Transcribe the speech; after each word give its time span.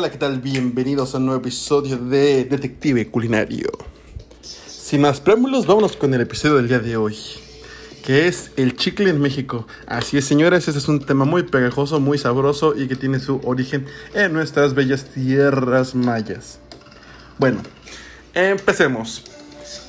Hola, 0.00 0.10
¿qué 0.10 0.16
tal? 0.16 0.40
Bienvenidos 0.40 1.14
a 1.14 1.18
un 1.18 1.26
nuevo 1.26 1.42
episodio 1.42 1.98
de 1.98 2.46
Detective 2.46 3.10
Culinario. 3.10 3.70
Sin 4.40 5.02
más 5.02 5.20
preámbulos, 5.20 5.66
vámonos 5.66 5.94
con 5.94 6.14
el 6.14 6.22
episodio 6.22 6.56
del 6.56 6.68
día 6.68 6.78
de 6.78 6.96
hoy, 6.96 7.18
que 8.02 8.26
es 8.26 8.50
el 8.56 8.78
chicle 8.78 9.10
en 9.10 9.20
México. 9.20 9.66
Así 9.86 10.16
es, 10.16 10.24
señores, 10.24 10.66
este 10.66 10.78
es 10.78 10.88
un 10.88 11.00
tema 11.00 11.26
muy 11.26 11.42
pegajoso, 11.42 12.00
muy 12.00 12.16
sabroso 12.16 12.74
y 12.74 12.88
que 12.88 12.96
tiene 12.96 13.20
su 13.20 13.42
origen 13.44 13.84
en 14.14 14.32
nuestras 14.32 14.72
bellas 14.72 15.04
tierras 15.04 15.94
mayas. 15.94 16.60
Bueno, 17.36 17.60
empecemos. 18.32 19.22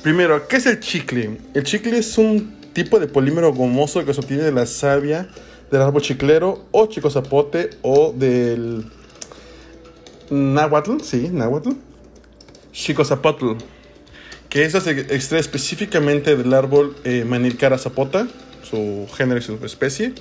Primero, 0.02 0.46
¿qué 0.46 0.56
es 0.56 0.66
el 0.66 0.78
chicle? 0.80 1.38
El 1.54 1.64
chicle 1.64 1.96
es 1.96 2.18
un 2.18 2.60
tipo 2.74 3.00
de 3.00 3.06
polímero 3.06 3.54
gomoso 3.54 4.04
que 4.04 4.12
se 4.12 4.20
obtiene 4.20 4.42
de 4.42 4.52
la 4.52 4.66
savia 4.66 5.30
del 5.70 5.80
árbol 5.80 6.02
chiclero 6.02 6.66
o 6.70 6.86
chico 6.86 7.08
zapote 7.08 7.70
o 7.80 8.12
del 8.14 8.84
náhuatl, 10.32 11.00
sí, 11.02 11.30
chico 12.72 13.04
zapotl, 13.04 13.52
que 14.48 14.64
eso 14.64 14.80
se 14.80 15.00
extrae 15.14 15.40
específicamente 15.40 16.36
del 16.36 16.52
árbol 16.54 16.96
eh, 17.04 17.24
Manilcara 17.24 17.78
zapota, 17.78 18.26
su 18.62 19.06
género 19.14 19.38
y 19.38 19.42
su 19.42 19.54
especie, 19.64 20.14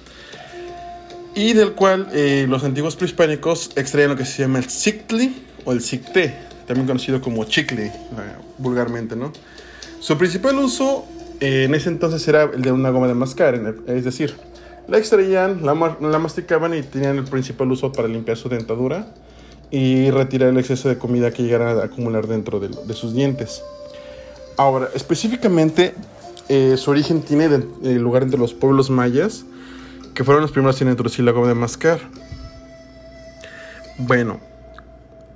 y 1.34 1.54
del 1.54 1.74
cual 1.74 2.10
eh, 2.12 2.46
los 2.50 2.64
antiguos 2.64 2.96
prehispánicos 2.96 3.72
extraían 3.76 4.12
lo 4.12 4.18
que 4.18 4.26
se 4.26 4.42
llama 4.42 4.60
el 4.60 4.70
cicli 4.70 5.46
o 5.64 5.72
el 5.72 5.82
cicté, 5.82 6.36
también 6.68 6.88
conocido 6.88 7.22
como 7.22 7.46
chicle, 7.46 7.86
eh, 7.86 7.92
vulgarmente, 8.58 9.16
¿no? 9.16 9.32
Su 10.02 10.18
principal 10.18 10.58
uso 10.58 11.06
eh, 11.40 11.64
en 11.64 11.76
ese 11.76 11.90
entonces 11.90 12.28
era 12.28 12.44
el 12.44 12.62
de 12.62 12.72
una 12.72 12.90
goma 12.90 13.08
de 13.08 13.14
mascar, 13.14 13.56
es 13.88 14.04
decir, 14.04 14.36
la 14.88 14.98
extraían, 14.98 15.66
la, 15.66 15.74
masticaban 15.74 16.74
y 16.74 16.82
tenían 16.82 17.18
el 17.18 17.24
principal 17.24 17.72
uso 17.72 17.92
para 17.94 18.08
limpiar 18.08 18.36
su 18.36 18.50
dentadura 18.50 19.14
y 19.72 20.12
retirar 20.12 20.50
el 20.50 20.58
exceso 20.58 20.90
de 20.90 20.98
comida 20.98 21.32
que 21.32 21.44
llegara 21.44 21.72
a 21.72 21.86
acumular 21.86 22.28
dentro 22.28 22.60
de, 22.60 22.94
sus 22.94 23.14
dientes. 23.14 23.64
Ahora, 24.58 24.90
específicamente, 24.94 25.96
eh, 26.50 26.76
su 26.78 26.92
origen 26.92 27.22
tiene 27.22 27.48
de 27.48 27.96
lugar 27.96 28.24
entre 28.24 28.38
los 28.38 28.54
pueblos 28.54 28.90
mayas, 28.90 29.46
que 30.14 30.24
fueron 30.24 30.42
los 30.42 30.52
primeros 30.52 30.82
en 30.82 30.90
introducir 30.90 31.24
la 31.24 31.32
goma 31.32 31.48
de 31.48 31.56
mascar. 31.56 32.00
Bueno, 33.98 34.40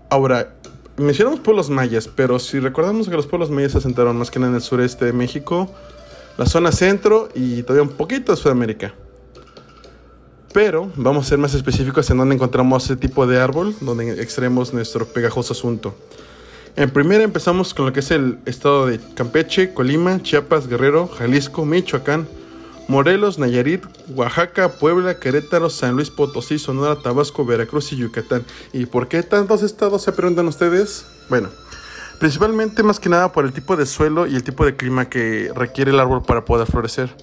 ahora, 0.09 0.50
mencionamos 0.97 1.39
pueblos 1.39 1.69
mayas, 1.69 2.08
pero 2.08 2.39
si 2.39 2.59
recordamos 2.59 3.08
que 3.08 3.16
los 3.16 3.28
pueblos 3.28 3.50
mayas 3.50 3.73
se 3.73 3.78
asentaron 3.78 4.17
más 4.17 4.31
que 4.31 4.39
nada 4.39 4.52
en 4.52 4.56
el 4.56 4.61
sureste 4.61 5.06
de 5.06 5.13
México, 5.13 5.69
la 6.38 6.45
zona 6.45 6.72
centro 6.72 7.30
y 7.33 7.63
todavía 7.63 7.83
un 7.83 7.95
poquito 7.95 8.33
de 8.33 8.38
Sudamérica. 8.38 8.94
Pero 10.55 10.89
vamos 10.95 11.25
a 11.25 11.29
ser 11.31 11.37
más 11.37 11.53
específicos 11.53 12.09
en 12.09 12.17
donde 12.17 12.35
encontramos 12.35 12.85
ese 12.85 12.95
tipo 12.95 13.27
de 13.27 13.41
árbol, 13.41 13.75
donde 13.81 14.21
extraemos 14.21 14.73
nuestro 14.73 15.05
pegajoso 15.05 15.51
asunto. 15.51 15.93
En 16.77 16.91
primera 16.91 17.25
empezamos 17.25 17.73
con 17.73 17.87
lo 17.87 17.91
que 17.91 17.99
es 17.99 18.09
el 18.11 18.39
estado 18.45 18.85
de 18.85 19.01
Campeche, 19.15 19.73
Colima, 19.73 20.23
Chiapas, 20.23 20.69
Guerrero, 20.69 21.09
Jalisco, 21.09 21.65
Michoacán, 21.65 22.25
Morelos, 22.87 23.37
Nayarit, 23.37 23.83
Oaxaca, 24.15 24.69
Puebla, 24.69 25.19
Querétaro, 25.19 25.69
San 25.69 25.95
Luis 25.95 26.09
Potosí, 26.09 26.57
Sonora, 26.57 27.01
Tabasco, 27.01 27.43
Veracruz 27.43 27.91
y 27.91 27.97
Yucatán. 27.97 28.45
¿Y 28.71 28.85
por 28.85 29.09
qué 29.09 29.23
tantos 29.23 29.61
estados 29.61 30.03
se 30.03 30.13
preguntan 30.13 30.47
ustedes? 30.47 31.05
Bueno, 31.27 31.49
principalmente 32.17 32.81
más 32.81 33.01
que 33.01 33.09
nada 33.09 33.33
por 33.33 33.43
el 33.43 33.51
tipo 33.51 33.75
de 33.75 33.85
suelo 33.85 34.25
y 34.25 34.37
el 34.37 34.43
tipo 34.45 34.63
de 34.65 34.77
clima 34.77 35.09
que 35.09 35.51
requiere 35.53 35.91
el 35.91 35.99
árbol 35.99 36.23
para 36.23 36.45
poder 36.45 36.65
florecer. 36.65 37.13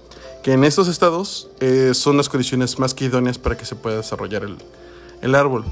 Que 0.43 0.53
en 0.53 0.65
estos 0.65 0.89
estados 0.89 1.49
eh, 1.61 1.93
son 1.95 2.17
las 2.17 2.29
condiciones 2.29 2.79
más 2.79 2.95
que 2.95 3.05
idóneas 3.05 3.39
para 3.39 3.57
que 3.57 3.65
se 3.65 3.77
pueda 3.77 3.99
desarrollar 3.99 4.43
el, 4.43 4.57
el 5.21 5.35
árbol. 5.35 5.65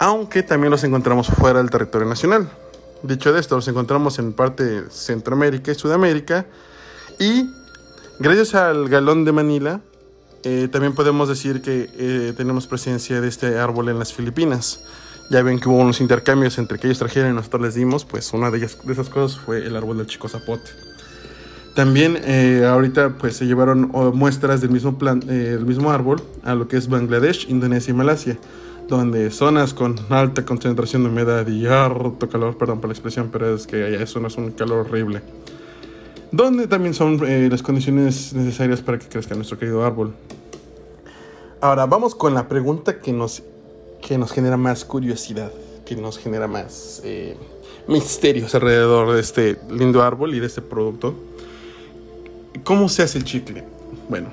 Aunque 0.00 0.42
también 0.42 0.70
los 0.70 0.82
encontramos 0.84 1.28
fuera 1.28 1.58
del 1.58 1.70
territorio 1.70 2.08
nacional. 2.08 2.50
Dicho 3.02 3.32
de 3.32 3.40
esto, 3.40 3.56
los 3.56 3.68
encontramos 3.68 4.18
en 4.18 4.32
parte 4.32 4.64
de 4.64 4.90
Centroamérica 4.90 5.72
y 5.72 5.74
Sudamérica. 5.74 6.46
Y 7.18 7.50
gracias 8.18 8.54
al 8.54 8.88
galón 8.88 9.24
de 9.24 9.32
Manila, 9.32 9.80
eh, 10.42 10.68
también 10.70 10.94
podemos 10.94 11.28
decir 11.28 11.60
que 11.60 11.90
eh, 11.96 12.32
tenemos 12.36 12.66
presencia 12.66 13.20
de 13.20 13.28
este 13.28 13.58
árbol 13.58 13.88
en 13.88 13.98
las 13.98 14.12
Filipinas. 14.12 14.80
Ya 15.30 15.42
ven 15.42 15.60
que 15.60 15.68
hubo 15.68 15.76
unos 15.76 16.00
intercambios 16.00 16.58
entre 16.58 16.78
que 16.78 16.88
ellos 16.88 16.98
trajeron 16.98 17.32
y 17.32 17.34
nosotros 17.34 17.62
les 17.62 17.74
dimos, 17.74 18.04
pues 18.04 18.32
una 18.32 18.50
de, 18.50 18.58
ellas, 18.58 18.78
de 18.82 18.92
esas 18.92 19.08
cosas 19.08 19.38
fue 19.38 19.58
el 19.58 19.76
árbol 19.76 19.98
del 19.98 20.06
chico 20.06 20.28
zapote. 20.28 20.70
También 21.74 22.18
eh, 22.24 22.66
ahorita 22.66 23.16
pues 23.18 23.36
se 23.36 23.46
llevaron 23.46 23.90
muestras 24.14 24.60
del 24.60 24.70
mismo, 24.70 24.98
plan, 24.98 25.22
eh, 25.28 25.32
del 25.32 25.66
mismo 25.66 25.90
árbol 25.90 26.20
a 26.42 26.54
lo 26.54 26.66
que 26.66 26.76
es 26.76 26.88
Bangladesh, 26.88 27.48
Indonesia 27.48 27.92
y 27.92 27.94
Malasia, 27.94 28.38
donde 28.88 29.30
zonas 29.30 29.72
con 29.72 29.96
alta 30.10 30.44
concentración 30.44 31.04
de 31.04 31.10
humedad 31.10 31.46
y 31.46 31.66
harto 31.66 32.28
calor, 32.28 32.58
perdón 32.58 32.80
por 32.80 32.88
la 32.88 32.94
expresión, 32.94 33.28
pero 33.30 33.54
es 33.54 33.66
que 33.66 33.84
allá 33.84 34.02
eso 34.02 34.18
no 34.18 34.28
es 34.28 34.36
un 34.36 34.50
calor 34.50 34.86
horrible. 34.86 35.22
Donde 36.32 36.66
también 36.66 36.94
son 36.94 37.20
eh, 37.26 37.48
las 37.50 37.62
condiciones 37.62 38.32
necesarias 38.32 38.80
para 38.80 38.98
que 38.98 39.06
crezca 39.06 39.34
nuestro 39.34 39.58
querido 39.58 39.84
árbol. 39.84 40.12
Ahora 41.60 41.86
vamos 41.86 42.14
con 42.14 42.34
la 42.34 42.48
pregunta 42.48 43.00
que 43.00 43.12
nos, 43.12 43.42
que 44.06 44.18
nos 44.18 44.32
genera 44.32 44.56
más 44.56 44.84
curiosidad, 44.84 45.52
que 45.84 45.94
nos 45.94 46.18
genera 46.18 46.48
más 46.48 47.00
eh, 47.04 47.36
misterios 47.86 48.54
alrededor 48.54 49.12
de 49.12 49.20
este 49.20 49.58
lindo 49.70 50.02
árbol 50.02 50.34
y 50.34 50.40
de 50.40 50.46
este 50.46 50.62
producto. 50.62 51.14
¿Cómo 52.64 52.88
se 52.88 53.02
hace 53.02 53.18
el 53.18 53.24
chicle? 53.24 53.64
Bueno, 54.08 54.32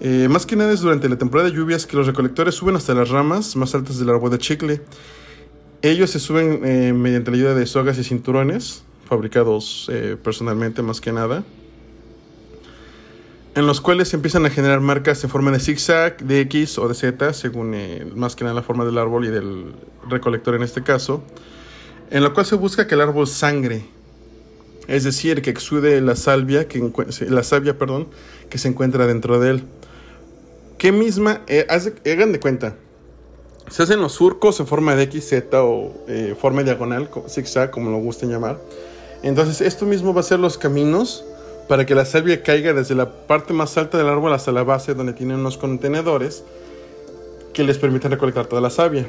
eh, 0.00 0.28
más 0.28 0.44
que 0.46 0.56
nada 0.56 0.72
es 0.72 0.80
durante 0.80 1.08
la 1.08 1.16
temporada 1.16 1.48
de 1.50 1.56
lluvias 1.56 1.86
que 1.86 1.96
los 1.96 2.06
recolectores 2.06 2.54
suben 2.54 2.76
hasta 2.76 2.94
las 2.94 3.08
ramas 3.08 3.56
más 3.56 3.74
altas 3.74 3.98
del 3.98 4.10
árbol 4.10 4.30
de 4.30 4.38
chicle. 4.38 4.82
Ellos 5.82 6.10
se 6.10 6.20
suben 6.20 6.60
eh, 6.64 6.92
mediante 6.92 7.30
la 7.30 7.36
ayuda 7.36 7.54
de 7.54 7.66
sogas 7.66 7.98
y 7.98 8.04
cinturones, 8.04 8.84
fabricados 9.08 9.88
eh, 9.92 10.16
personalmente 10.22 10.82
más 10.82 11.00
que 11.00 11.12
nada, 11.12 11.44
en 13.54 13.66
los 13.66 13.80
cuales 13.80 14.08
se 14.08 14.16
empiezan 14.16 14.44
a 14.44 14.50
generar 14.50 14.80
marcas 14.80 15.24
en 15.24 15.30
forma 15.30 15.50
de 15.50 15.60
zigzag, 15.60 16.18
de 16.18 16.40
X 16.42 16.78
o 16.78 16.88
de 16.88 16.94
Z, 16.94 17.32
según 17.32 17.74
más 18.14 18.36
que 18.36 18.44
nada 18.44 18.54
la 18.54 18.62
forma 18.62 18.84
del 18.84 18.98
árbol 18.98 19.24
y 19.24 19.28
del 19.28 19.74
recolector 20.08 20.54
en 20.54 20.62
este 20.62 20.82
caso, 20.82 21.22
en 22.10 22.22
lo 22.22 22.34
cual 22.34 22.44
se 22.44 22.56
busca 22.56 22.86
que 22.86 22.94
el 22.94 23.00
árbol 23.00 23.26
sangre, 23.26 23.86
es 24.88 25.04
decir, 25.04 25.42
que 25.42 25.50
exude 25.50 26.00
la 26.00 26.16
salvia, 26.16 26.68
que 26.68 26.90
la 27.28 27.42
savia, 27.42 27.78
perdón, 27.78 28.08
que 28.48 28.58
se 28.58 28.68
encuentra 28.68 29.06
dentro 29.06 29.40
de 29.40 29.50
él. 29.50 29.62
¿Qué 30.78 30.92
misma? 30.92 31.42
Eh, 31.46 31.66
hagan 31.68 32.32
de 32.32 32.40
cuenta. 32.40 32.76
Se 33.68 33.82
hacen 33.82 34.00
los 34.00 34.12
surcos 34.12 34.60
en 34.60 34.66
forma 34.66 34.94
de 34.94 35.04
X, 35.04 35.28
Z 35.28 35.62
o 35.62 35.92
eh, 36.06 36.36
forma 36.38 36.62
diagonal, 36.62 37.10
zigzag, 37.28 37.70
como 37.70 37.90
lo 37.90 37.98
gusten 37.98 38.30
llamar. 38.30 38.60
Entonces, 39.22 39.60
esto 39.60 39.86
mismo 39.86 40.14
va 40.14 40.20
a 40.20 40.24
ser 40.24 40.38
los 40.38 40.56
caminos 40.56 41.24
para 41.68 41.84
que 41.84 41.94
la 41.96 42.04
salvia 42.04 42.42
caiga 42.42 42.72
desde 42.72 42.94
la 42.94 43.26
parte 43.26 43.52
más 43.52 43.76
alta 43.76 43.98
del 43.98 44.08
árbol 44.08 44.32
hasta 44.32 44.52
la 44.52 44.62
base, 44.62 44.94
donde 44.94 45.14
tienen 45.14 45.38
unos 45.38 45.58
contenedores 45.58 46.44
que 47.52 47.64
les 47.64 47.78
permiten 47.78 48.12
recolectar 48.12 48.46
toda 48.46 48.60
la 48.60 48.70
savia. 48.70 49.08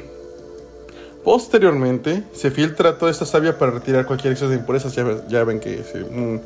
Posteriormente, 1.28 2.22
se 2.32 2.50
filtra 2.50 2.96
toda 2.96 3.10
esta 3.10 3.26
savia 3.26 3.58
para 3.58 3.70
retirar 3.70 4.06
cualquier 4.06 4.32
exceso 4.32 4.48
de 4.48 4.56
impurezas. 4.56 4.96
Ya, 5.28 5.44
ven 5.44 5.60
que 5.60 5.84
un 6.10 6.40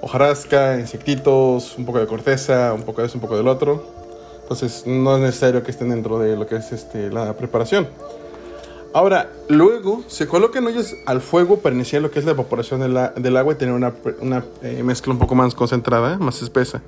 hojarasca, 0.00 0.78
insectitos, 0.78 1.76
un 1.76 1.84
poco 1.84 1.98
de 1.98 2.06
corteza, 2.06 2.72
un 2.72 2.84
poco 2.84 3.00
de 3.00 3.08
eso, 3.08 3.16
un 3.16 3.20
poco 3.20 3.36
del 3.36 3.48
otro. 3.48 3.84
Entonces, 4.42 4.84
no 4.86 5.16
es 5.16 5.22
necesario 5.22 5.64
que 5.64 5.72
estén 5.72 5.88
dentro 5.88 6.20
de 6.20 6.36
lo 6.36 6.46
que 6.46 6.54
es 6.54 6.70
este, 6.70 7.10
la 7.10 7.36
preparación. 7.36 7.88
Ahora, 8.92 9.28
luego 9.48 10.04
se 10.06 10.28
colocan 10.28 10.64
ollas 10.68 10.94
al 11.04 11.20
fuego 11.20 11.58
para 11.58 11.74
iniciar 11.74 12.00
lo 12.00 12.12
que 12.12 12.20
es 12.20 12.24
la 12.24 12.30
evaporación 12.30 12.80
del 12.80 13.36
agua 13.36 13.54
y 13.54 13.56
tener 13.56 13.74
una, 13.74 13.92
una 14.20 14.44
eh, 14.62 14.84
mezcla 14.84 15.12
un 15.12 15.18
poco 15.18 15.34
más 15.34 15.52
concentrada, 15.56 16.16
más 16.18 16.42
espesa 16.42 16.80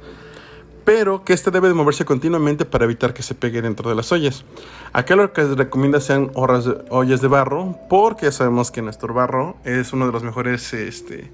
pero 0.84 1.24
que 1.24 1.32
este 1.32 1.50
debe 1.50 1.68
de 1.68 1.74
moverse 1.74 2.04
continuamente 2.04 2.64
para 2.64 2.84
evitar 2.84 3.14
que 3.14 3.22
se 3.22 3.34
pegue 3.34 3.62
dentro 3.62 3.88
de 3.88 3.96
las 3.96 4.12
ollas. 4.12 4.44
Acá 4.92 5.16
lo 5.16 5.32
que 5.32 5.42
se 5.42 5.54
recomienda 5.54 6.00
sean 6.00 6.30
ollas 6.34 7.20
de 7.20 7.28
barro, 7.28 7.76
porque 7.88 8.30
sabemos 8.32 8.70
que 8.70 8.82
nuestro 8.82 9.14
barro 9.14 9.56
es 9.64 9.92
uno 9.92 10.06
de 10.06 10.12
los 10.12 10.22
mejores 10.22 10.72
este, 10.74 11.30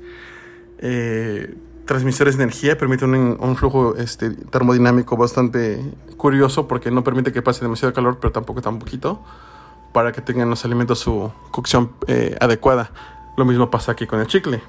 eh, 0.79 1.55
transmisores 1.85 2.37
de 2.37 2.45
energía, 2.45 2.79
permite 2.79 3.05
un, 3.05 3.37
un 3.41 3.57
flujo 3.57 3.97
este, 3.97 4.31
termodinámico 4.31 5.17
bastante 5.17 5.83
curioso 6.17 6.69
porque 6.69 6.91
no 6.91 7.03
permite 7.03 7.33
que 7.33 7.43
pase 7.43 7.63
demasiado 7.63 7.93
calor, 7.93 8.19
pero 8.21 8.33
tampoco 8.33 8.63
tan 8.63 8.79
poquito, 8.79 9.21
para 9.93 10.13
que 10.13 10.21
tengan 10.21 10.49
los 10.49 10.65
alimentos 10.65 11.01
su 11.01 11.33
cocción 11.51 11.91
eh, 12.07 12.37
adecuada. 12.41 12.93
Lo 13.37 13.45
mismo 13.45 13.71
pasa 13.71 13.93
aquí 13.93 14.07
con 14.07 14.21
el 14.21 14.27
chicle. 14.27 14.63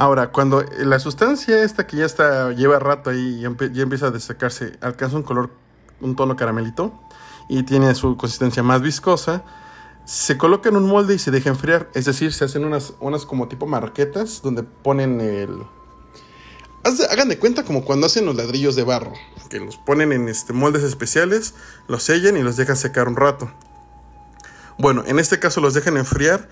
Ahora, 0.00 0.30
cuando 0.30 0.64
la 0.78 1.00
sustancia 1.00 1.64
esta 1.64 1.88
que 1.88 1.96
ya 1.96 2.04
está, 2.04 2.52
lleva 2.52 2.78
rato 2.78 3.10
ahí 3.10 3.40
y 3.40 3.72
ya 3.74 3.82
empieza 3.82 4.06
a 4.06 4.10
destacarse, 4.12 4.78
alcanza 4.80 5.16
un 5.16 5.24
color, 5.24 5.50
un 6.00 6.14
tono 6.14 6.36
caramelito 6.36 6.92
y 7.48 7.64
tiene 7.64 7.92
su 7.96 8.16
consistencia 8.16 8.62
más 8.62 8.80
viscosa, 8.80 9.42
se 10.04 10.38
coloca 10.38 10.68
en 10.68 10.76
un 10.76 10.86
molde 10.86 11.16
y 11.16 11.18
se 11.18 11.32
deja 11.32 11.48
enfriar. 11.48 11.90
Es 11.94 12.04
decir, 12.04 12.32
se 12.32 12.44
hacen 12.44 12.64
unas, 12.64 12.92
unas 13.00 13.26
como 13.26 13.48
tipo 13.48 13.66
marquetas 13.66 14.40
donde 14.40 14.62
ponen 14.62 15.20
el... 15.20 15.64
Hagan 17.10 17.28
de 17.28 17.40
cuenta 17.40 17.64
como 17.64 17.84
cuando 17.84 18.06
hacen 18.06 18.24
los 18.24 18.36
ladrillos 18.36 18.76
de 18.76 18.84
barro, 18.84 19.14
que 19.50 19.58
los 19.58 19.78
ponen 19.78 20.12
en 20.12 20.28
este, 20.28 20.52
moldes 20.52 20.84
especiales, 20.84 21.54
los 21.88 22.04
sellan 22.04 22.36
y 22.36 22.44
los 22.44 22.56
dejan 22.56 22.76
secar 22.76 23.08
un 23.08 23.16
rato. 23.16 23.50
Bueno, 24.78 25.02
en 25.08 25.18
este 25.18 25.40
caso 25.40 25.60
los 25.60 25.74
dejan 25.74 25.96
enfriar 25.96 26.48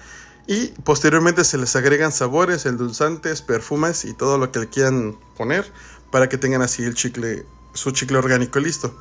y 0.47 0.69
posteriormente 0.85 1.45
se 1.45 1.59
les 1.59 1.75
agregan 1.75 2.13
sabores, 2.13 2.67
endulzantes, 2.67 3.43
perfumes 3.43 4.05
y 4.05 4.15
todo 4.15 4.39
lo 4.39 4.53
que 4.53 4.61
le 4.61 4.69
quieran 4.69 5.17
poner 5.37 5.71
para 6.11 6.29
que 6.29 6.39
tengan 6.39 6.63
así 6.63 6.85
el 6.85 6.95
chicle, 6.95 7.45
su 7.75 7.91
chicle 7.91 8.19
orgánico 8.19 8.61
listo. 8.61 8.95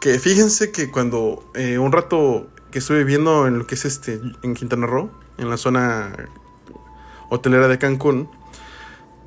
Que 0.00 0.18
fíjense 0.18 0.70
que 0.70 0.90
cuando 0.90 1.42
eh, 1.54 1.78
un 1.78 1.92
rato 1.92 2.48
que 2.70 2.80
estuve 2.80 2.98
viviendo 2.98 3.46
en 3.46 3.58
lo 3.58 3.66
que 3.66 3.76
es 3.76 3.84
este, 3.86 4.20
en 4.42 4.54
Quintana 4.54 4.86
Roo, 4.86 5.10
en 5.38 5.48
la 5.48 5.56
zona 5.56 6.12
hotelera 7.30 7.68
de 7.68 7.78
Cancún, 7.78 8.28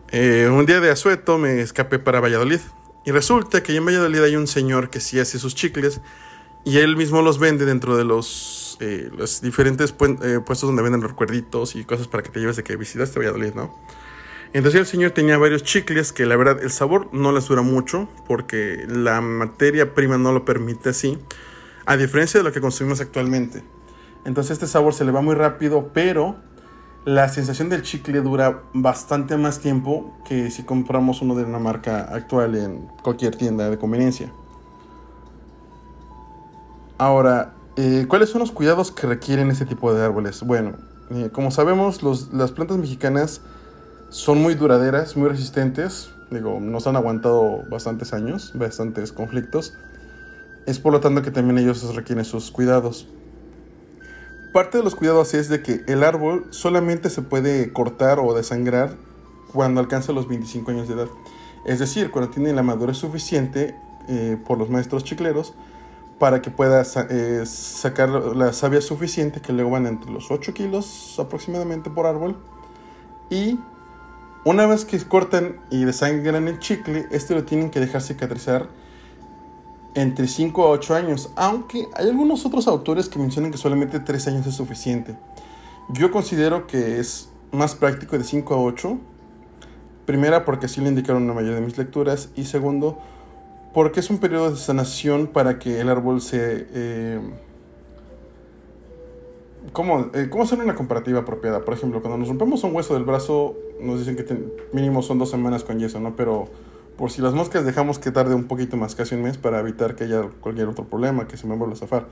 eh, 0.10 0.50
un 0.52 0.66
día 0.66 0.80
de 0.80 0.92
asueto 0.92 1.38
me 1.38 1.62
escapé 1.62 1.98
para 1.98 2.20
Valladolid. 2.20 2.60
Y 3.06 3.12
resulta 3.12 3.64
que 3.64 3.76
en 3.76 3.86
Valladolid 3.86 4.22
hay 4.22 4.36
un 4.36 4.48
señor 4.48 4.90
que 4.90 5.00
sí 5.00 5.20
hace 5.20 5.40
sus 5.40 5.56
chicles 5.56 6.02
y 6.66 6.80
él 6.80 6.98
mismo 6.98 7.22
los 7.22 7.40
vende 7.40 7.66
dentro 7.66 7.96
de 7.96 8.04
los, 8.04 8.67
eh, 8.80 9.10
los 9.16 9.42
diferentes 9.42 9.94
eh, 10.24 10.40
puestos 10.46 10.68
donde 10.68 10.84
venden 10.84 11.02
recuerditos 11.02 11.76
y 11.76 11.84
cosas 11.84 12.08
para 12.08 12.24
que 12.24 12.30
te 12.30 12.40
lleves 12.40 12.56
de 12.56 12.64
que 12.64 12.76
visitaste 12.76 13.20
Valladolid, 13.20 13.54
¿no? 13.54 13.74
Entonces 14.54 14.80
el 14.80 14.86
señor 14.86 15.12
tenía 15.12 15.38
varios 15.38 15.64
chicles 15.64 16.14
que 16.14 16.26
la 16.26 16.36
verdad 16.36 16.62
el 16.62 16.72
sabor 16.72 17.10
no 17.14 17.32
les 17.32 17.48
dura 17.48 17.62
mucho 17.62 18.08
porque 18.28 18.86
la 18.88 19.20
materia 19.20 19.94
prima 19.94 20.18
no 20.18 20.32
lo 20.32 20.46
permite 20.46 20.90
así, 20.90 21.18
a 21.86 21.98
diferencia 21.98 22.40
de 22.40 22.44
lo 22.44 22.54
que 22.54 22.62
consumimos 22.62 23.02
actualmente. 23.02 23.64
Entonces 24.26 24.52
este 24.52 24.68
sabor 24.68 24.94
se 24.94 25.06
le 25.06 25.12
va 25.12 25.22
muy 25.22 25.36
rápido, 25.36 25.92
pero 25.94 26.38
la 27.06 27.30
sensación 27.30 27.70
del 27.70 27.84
chicle 27.84 28.22
dura 28.22 28.64
bastante 28.74 29.38
más 29.38 29.60
tiempo 29.60 30.18
que 30.26 30.52
si 30.52 30.64
compramos 30.64 31.22
uno 31.22 31.36
de 31.36 31.44
una 31.44 31.60
marca 31.60 32.02
actual 32.14 32.56
en 32.56 32.88
cualquier 33.02 33.36
tienda 33.36 33.70
de 33.70 33.78
conveniencia. 33.78 34.32
Ahora, 36.98 37.54
eh, 37.78 38.06
¿cuáles 38.08 38.30
son 38.30 38.40
los 38.40 38.52
cuidados 38.52 38.92
que 38.92 39.06
requieren 39.06 39.52
este 39.52 39.66
tipo 39.66 39.94
de 39.94 40.04
árboles? 40.04 40.42
Bueno, 40.42 40.74
eh, 41.12 41.30
como 41.32 41.52
sabemos, 41.52 42.02
las 42.34 42.52
plantas 42.52 42.78
mexicanas 42.78 43.42
son 44.10 44.42
muy 44.42 44.56
duraderas, 44.56 45.16
muy 45.16 45.30
resistentes. 45.30 46.10
Digo, 46.32 46.60
nos 46.60 46.88
han 46.88 46.96
aguantado 46.96 47.64
bastantes 47.70 48.14
años, 48.14 48.52
bastantes 48.56 49.12
conflictos. 49.14 49.76
Es 50.66 50.80
por 50.80 50.92
lo 50.92 51.02
tanto 51.02 51.22
que 51.22 51.30
también 51.30 51.60
ellos 51.60 51.96
requieren 51.96 52.26
sus 52.26 52.50
cuidados. 52.50 53.08
Parte 54.54 54.80
de 54.80 54.84
los 54.84 54.96
cuidados 54.96 55.36
es 55.36 55.48
de 55.48 55.62
que 55.62 55.84
el 55.88 56.04
árbol 56.04 56.48
solamente 56.50 57.12
se 57.12 57.22
puede 57.22 57.72
cortar 57.74 58.18
o 58.18 58.34
desangrar 58.34 58.96
cuando 59.54 59.82
alcanza 59.82 60.14
los 60.14 60.28
25 60.28 60.72
años 60.72 60.88
de 60.88 60.96
edad. 60.96 61.08
Es 61.68 61.78
decir, 61.78 62.10
cuando 62.10 62.32
tiene 62.32 62.54
la 62.54 62.64
madurez 62.64 62.98
suficiente 62.98 63.76
eh, 64.10 64.36
por 64.48 64.58
los 64.58 64.72
maestros 64.72 65.04
chicleros 65.04 65.54
para 66.20 66.42
que 66.42 66.50
pueda 66.50 66.84
eh, 67.10 67.44
sacar 67.46 68.10
la 68.10 68.54
savia 68.54 68.82
suficiente, 68.82 69.42
que 69.42 69.54
luego 69.54 69.72
van 69.72 69.86
entre 69.86 70.12
los 70.12 70.32
8 70.32 70.54
kilos 70.54 71.16
aproximadamente 71.20 71.90
por 71.90 72.06
árbol. 72.06 72.38
Y 73.30 73.60
una 74.46 74.66
vez 74.66 74.86
que 74.86 75.00
cortan 75.00 75.60
y 75.70 75.84
desangran 75.84 76.48
el 76.48 76.60
chicle, 76.60 77.06
este 77.12 77.36
lo 77.36 77.44
tienen 77.44 77.70
que 77.70 77.80
dejar 77.80 78.02
cicatrizar 78.02 78.68
entre 79.94 80.28
5 80.28 80.64
a 80.64 80.70
8 80.70 80.96
años, 80.96 81.32
aunque 81.36 81.88
hay 81.96 82.10
algunos 82.10 82.46
otros 82.46 82.68
autores 82.68 83.10
que 83.10 83.20
mencionan 83.20 83.52
que 83.52 83.58
solamente 83.58 84.00
3 84.00 84.28
años 84.28 84.48
es 84.48 84.56
suficiente. 84.56 85.18
Yo 85.90 86.12
considero 86.12 86.68
que 86.68 87.00
es 87.00 87.30
más 87.52 87.76
práctico 87.76 88.18
de 88.18 88.24
5 88.24 88.54
a 88.54 88.58
8. 88.58 88.98
Primera, 90.06 90.46
porque 90.46 90.68
así 90.68 90.82
lo 90.82 90.88
indicaron 90.88 91.28
la 91.28 91.34
mayoría 91.34 91.56
de 91.56 91.62
mis 91.62 91.78
lecturas. 91.78 92.30
Y 92.36 92.46
segundo, 92.46 93.00
porque 93.78 94.00
es 94.00 94.10
un 94.10 94.18
periodo 94.18 94.50
de 94.50 94.56
sanación 94.56 95.28
para 95.28 95.60
que 95.60 95.80
el 95.80 95.90
árbol 95.90 96.20
se... 96.20 96.66
Eh, 96.74 97.20
¿cómo, 99.72 100.10
eh, 100.16 100.30
¿Cómo 100.32 100.46
hacer 100.46 100.58
una 100.58 100.74
comparativa 100.74 101.20
apropiada? 101.20 101.64
Por 101.64 101.76
ejemplo, 101.76 102.02
cuando 102.02 102.18
nos 102.18 102.28
rompemos 102.28 102.64
un 102.64 102.76
hueso 102.76 102.96
del 102.96 103.04
brazo, 103.04 103.56
nos 103.80 104.00
dicen 104.00 104.16
que 104.16 104.26
mínimo 104.74 105.04
son 105.04 105.20
dos 105.20 105.30
semanas 105.30 105.64
con 105.64 105.78
yeso, 105.78 106.00
¿no? 106.00 106.16
Pero 106.16 106.50
por 106.98 107.12
si 107.12 107.22
las 107.22 107.36
moscas 107.36 107.66
dejamos 107.66 108.00
que 108.00 108.10
tarde 108.10 108.34
un 108.34 108.46
poquito 108.46 108.78
más, 108.78 108.96
casi 108.96 109.14
un 109.14 109.22
mes, 109.22 109.38
para 109.38 109.60
evitar 109.60 109.94
que 109.94 110.06
haya 110.06 110.24
cualquier 110.42 110.70
otro 110.70 110.86
problema, 110.86 111.28
que 111.28 111.38
se 111.38 111.46
me 111.46 111.56
vuelva 111.56 111.76
a 111.76 111.78
zafar, 111.78 112.08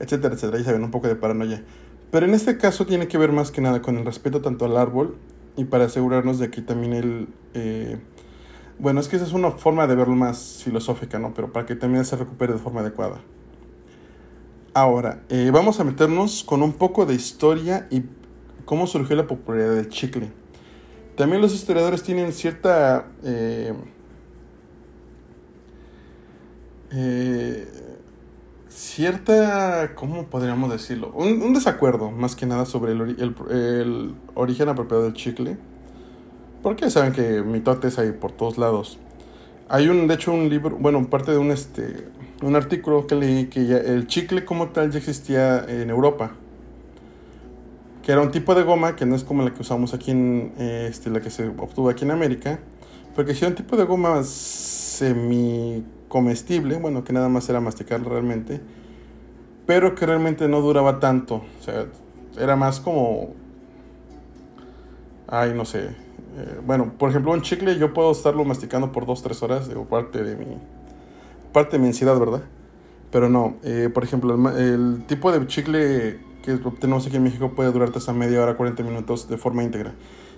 etcétera, 0.00 0.32
etcétera. 0.36 0.56
Ya 0.56 0.64
saben, 0.64 0.84
un 0.84 0.90
poco 0.90 1.08
de 1.08 1.16
paranoia. 1.16 1.62
Pero 2.10 2.24
en 2.24 2.32
este 2.32 2.56
caso 2.56 2.86
tiene 2.86 3.08
que 3.08 3.18
ver 3.18 3.30
más 3.30 3.50
que 3.50 3.60
nada 3.60 3.82
con 3.82 3.98
el 3.98 4.06
respeto 4.06 4.40
tanto 4.40 4.64
al 4.64 4.78
árbol 4.78 5.16
y 5.54 5.64
para 5.64 5.84
asegurarnos 5.84 6.38
de 6.38 6.50
que 6.50 6.62
también 6.62 6.94
el... 6.94 7.28
Eh, 7.52 7.98
bueno, 8.78 9.00
es 9.00 9.08
que 9.08 9.16
esa 9.16 9.24
es 9.24 9.32
una 9.32 9.52
forma 9.52 9.86
de 9.86 9.94
verlo 9.94 10.14
más 10.14 10.62
filosófica, 10.64 11.18
¿no? 11.18 11.32
Pero 11.34 11.52
para 11.52 11.66
que 11.66 11.76
también 11.76 12.04
se 12.04 12.16
recupere 12.16 12.52
de 12.52 12.58
forma 12.58 12.80
adecuada. 12.80 13.20
Ahora, 14.74 15.22
eh, 15.28 15.50
vamos 15.52 15.78
a 15.78 15.84
meternos 15.84 16.42
con 16.42 16.62
un 16.62 16.72
poco 16.72 17.06
de 17.06 17.14
historia 17.14 17.86
y 17.90 18.02
cómo 18.64 18.86
surgió 18.88 19.14
la 19.14 19.26
popularidad 19.26 19.76
del 19.76 19.88
chicle. 19.88 20.32
También 21.16 21.40
los 21.40 21.54
historiadores 21.54 22.02
tienen 22.02 22.32
cierta... 22.32 23.06
Eh, 23.22 23.72
eh, 26.90 27.68
cierta, 28.68 29.94
¿cómo 29.94 30.26
podríamos 30.26 30.70
decirlo? 30.72 31.12
Un, 31.14 31.54
desacuerdo, 31.54 32.10
más 32.10 32.34
que 32.34 32.46
nada, 32.46 32.66
sobre 32.66 32.92
el, 32.92 33.16
el 33.50 34.14
origen 34.34 34.68
apropiado 34.68 35.04
del 35.04 35.14
chicle. 35.14 35.56
Porque 36.64 36.88
saben 36.88 37.12
que 37.12 37.42
mitotes 37.42 37.98
hay 37.98 38.12
por 38.12 38.32
todos 38.32 38.56
lados. 38.56 38.98
Hay 39.68 39.88
un, 39.88 40.08
de 40.08 40.14
hecho, 40.14 40.32
un 40.32 40.48
libro, 40.48 40.74
bueno, 40.80 41.06
parte 41.10 41.30
de 41.30 41.36
un, 41.36 41.50
este, 41.50 42.08
un 42.40 42.56
artículo 42.56 43.06
que 43.06 43.14
leí 43.16 43.46
que 43.48 43.66
ya 43.66 43.76
el 43.76 44.06
chicle 44.06 44.46
como 44.46 44.70
tal 44.70 44.90
ya 44.90 44.96
existía 44.96 45.62
en 45.68 45.90
Europa. 45.90 46.32
Que 48.02 48.12
era 48.12 48.22
un 48.22 48.30
tipo 48.30 48.54
de 48.54 48.62
goma 48.62 48.96
que 48.96 49.04
no 49.04 49.14
es 49.14 49.24
como 49.24 49.42
la 49.42 49.52
que 49.52 49.60
usamos 49.60 49.92
aquí 49.92 50.12
en, 50.12 50.54
este, 50.56 51.10
la 51.10 51.20
que 51.20 51.28
se 51.28 51.48
obtuvo 51.48 51.90
aquí 51.90 52.06
en 52.06 52.12
América. 52.12 52.58
Porque 53.14 53.32
era 53.32 53.48
un 53.48 53.56
tipo 53.56 53.76
de 53.76 53.84
goma 53.84 54.22
semi 54.24 55.84
comestible, 56.08 56.78
bueno, 56.78 57.04
que 57.04 57.12
nada 57.12 57.28
más 57.28 57.46
era 57.50 57.60
masticarlo 57.60 58.08
realmente. 58.08 58.62
Pero 59.66 59.94
que 59.94 60.06
realmente 60.06 60.48
no 60.48 60.62
duraba 60.62 60.98
tanto. 60.98 61.42
O 61.60 61.62
sea, 61.62 61.84
era 62.38 62.56
más 62.56 62.80
como... 62.80 63.34
Ay, 65.26 65.52
no 65.54 65.66
sé, 65.66 66.03
eh, 66.36 66.60
bueno, 66.66 66.92
por 66.98 67.10
ejemplo, 67.10 67.32
un 67.32 67.42
chicle 67.42 67.78
yo 67.78 67.94
puedo 67.94 68.10
estarlo 68.10 68.44
masticando 68.44 68.90
por 68.90 69.06
2-3 69.06 69.42
horas, 69.42 69.68
digo, 69.68 69.84
parte 69.84 70.24
de 70.24 70.36
mi, 70.36 70.58
parte 71.52 71.76
de 71.76 71.78
mi 71.78 71.88
ansiedad, 71.88 72.18
¿verdad? 72.18 72.42
Pero 73.12 73.28
no, 73.28 73.56
eh, 73.62 73.88
por 73.92 74.02
ejemplo, 74.02 74.34
el, 74.56 75.04
tipo 75.06 75.30
de 75.30 75.46
chicle 75.46 76.18
que 76.42 76.54
obtenemos 76.54 77.06
aquí 77.06 77.16
en 77.16 77.22
México 77.22 77.52
puede 77.54 77.70
durarte 77.70 77.98
hasta 77.98 78.12
media 78.12 78.42
hora, 78.42 78.56
40 78.56 78.82
minutos 78.82 79.28
de 79.28 79.38
forma 79.38 79.62
íntegra. 79.62 79.94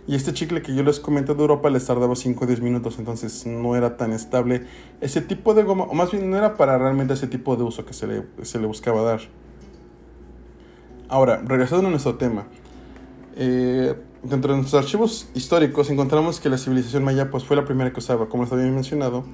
Y 0.07 0.15
este 0.15 0.33
chicle 0.35 0.63
que 0.63 0.75
yo 0.75 0.85
les 0.85 1.01
comenté 1.01 1.35
de 1.35 1.41
Europa 1.41 1.69
les 1.71 1.87
tardaba 1.87 2.15
5 2.15 2.45
o 2.45 2.47
10 2.47 2.61
minutos, 2.61 2.99
entonces 2.99 3.47
no 3.47 3.75
era 3.75 3.97
tan 3.97 4.13
estable 4.13 4.67
ese 5.01 5.23
tipo 5.23 5.55
de 5.55 5.63
goma, 5.63 5.85
o 5.85 5.95
más 5.95 6.13
bien 6.13 6.31
no 6.31 6.37
era 6.37 6.57
para 6.57 6.79
realmente 6.79 7.15
ese 7.15 7.27
tipo 7.27 7.57
de 7.57 7.65
uso 7.65 7.87
que 7.87 7.95
se 7.95 8.07
le, 8.07 8.23
se 8.43 8.61
le 8.61 8.67
buscaba 8.67 9.03
dar. 9.03 9.21
Ahora, 11.09 11.43
regresando 11.45 11.89
a 11.89 11.91
nuestro 11.91 12.17
tema. 12.17 12.47
Eh, 13.37 13.95
dentro 14.29 14.53
de 14.53 14.59
nuestros 14.59 14.83
archivos 14.83 15.29
históricos 15.35 15.91
encontramos 15.91 16.41
que 16.41 16.49
la 16.49 16.59
civilización 16.59 17.05
maya 17.05 17.31
pues, 17.31 17.45
fue 17.45 17.57
la 17.57 17.65
primera 17.65 17.93
que 17.93 17.99
usaba, 17.99 18.29
como 18.29 18.45
les 18.45 18.53
había 18.53 18.67
mencionado, 18.67 19.25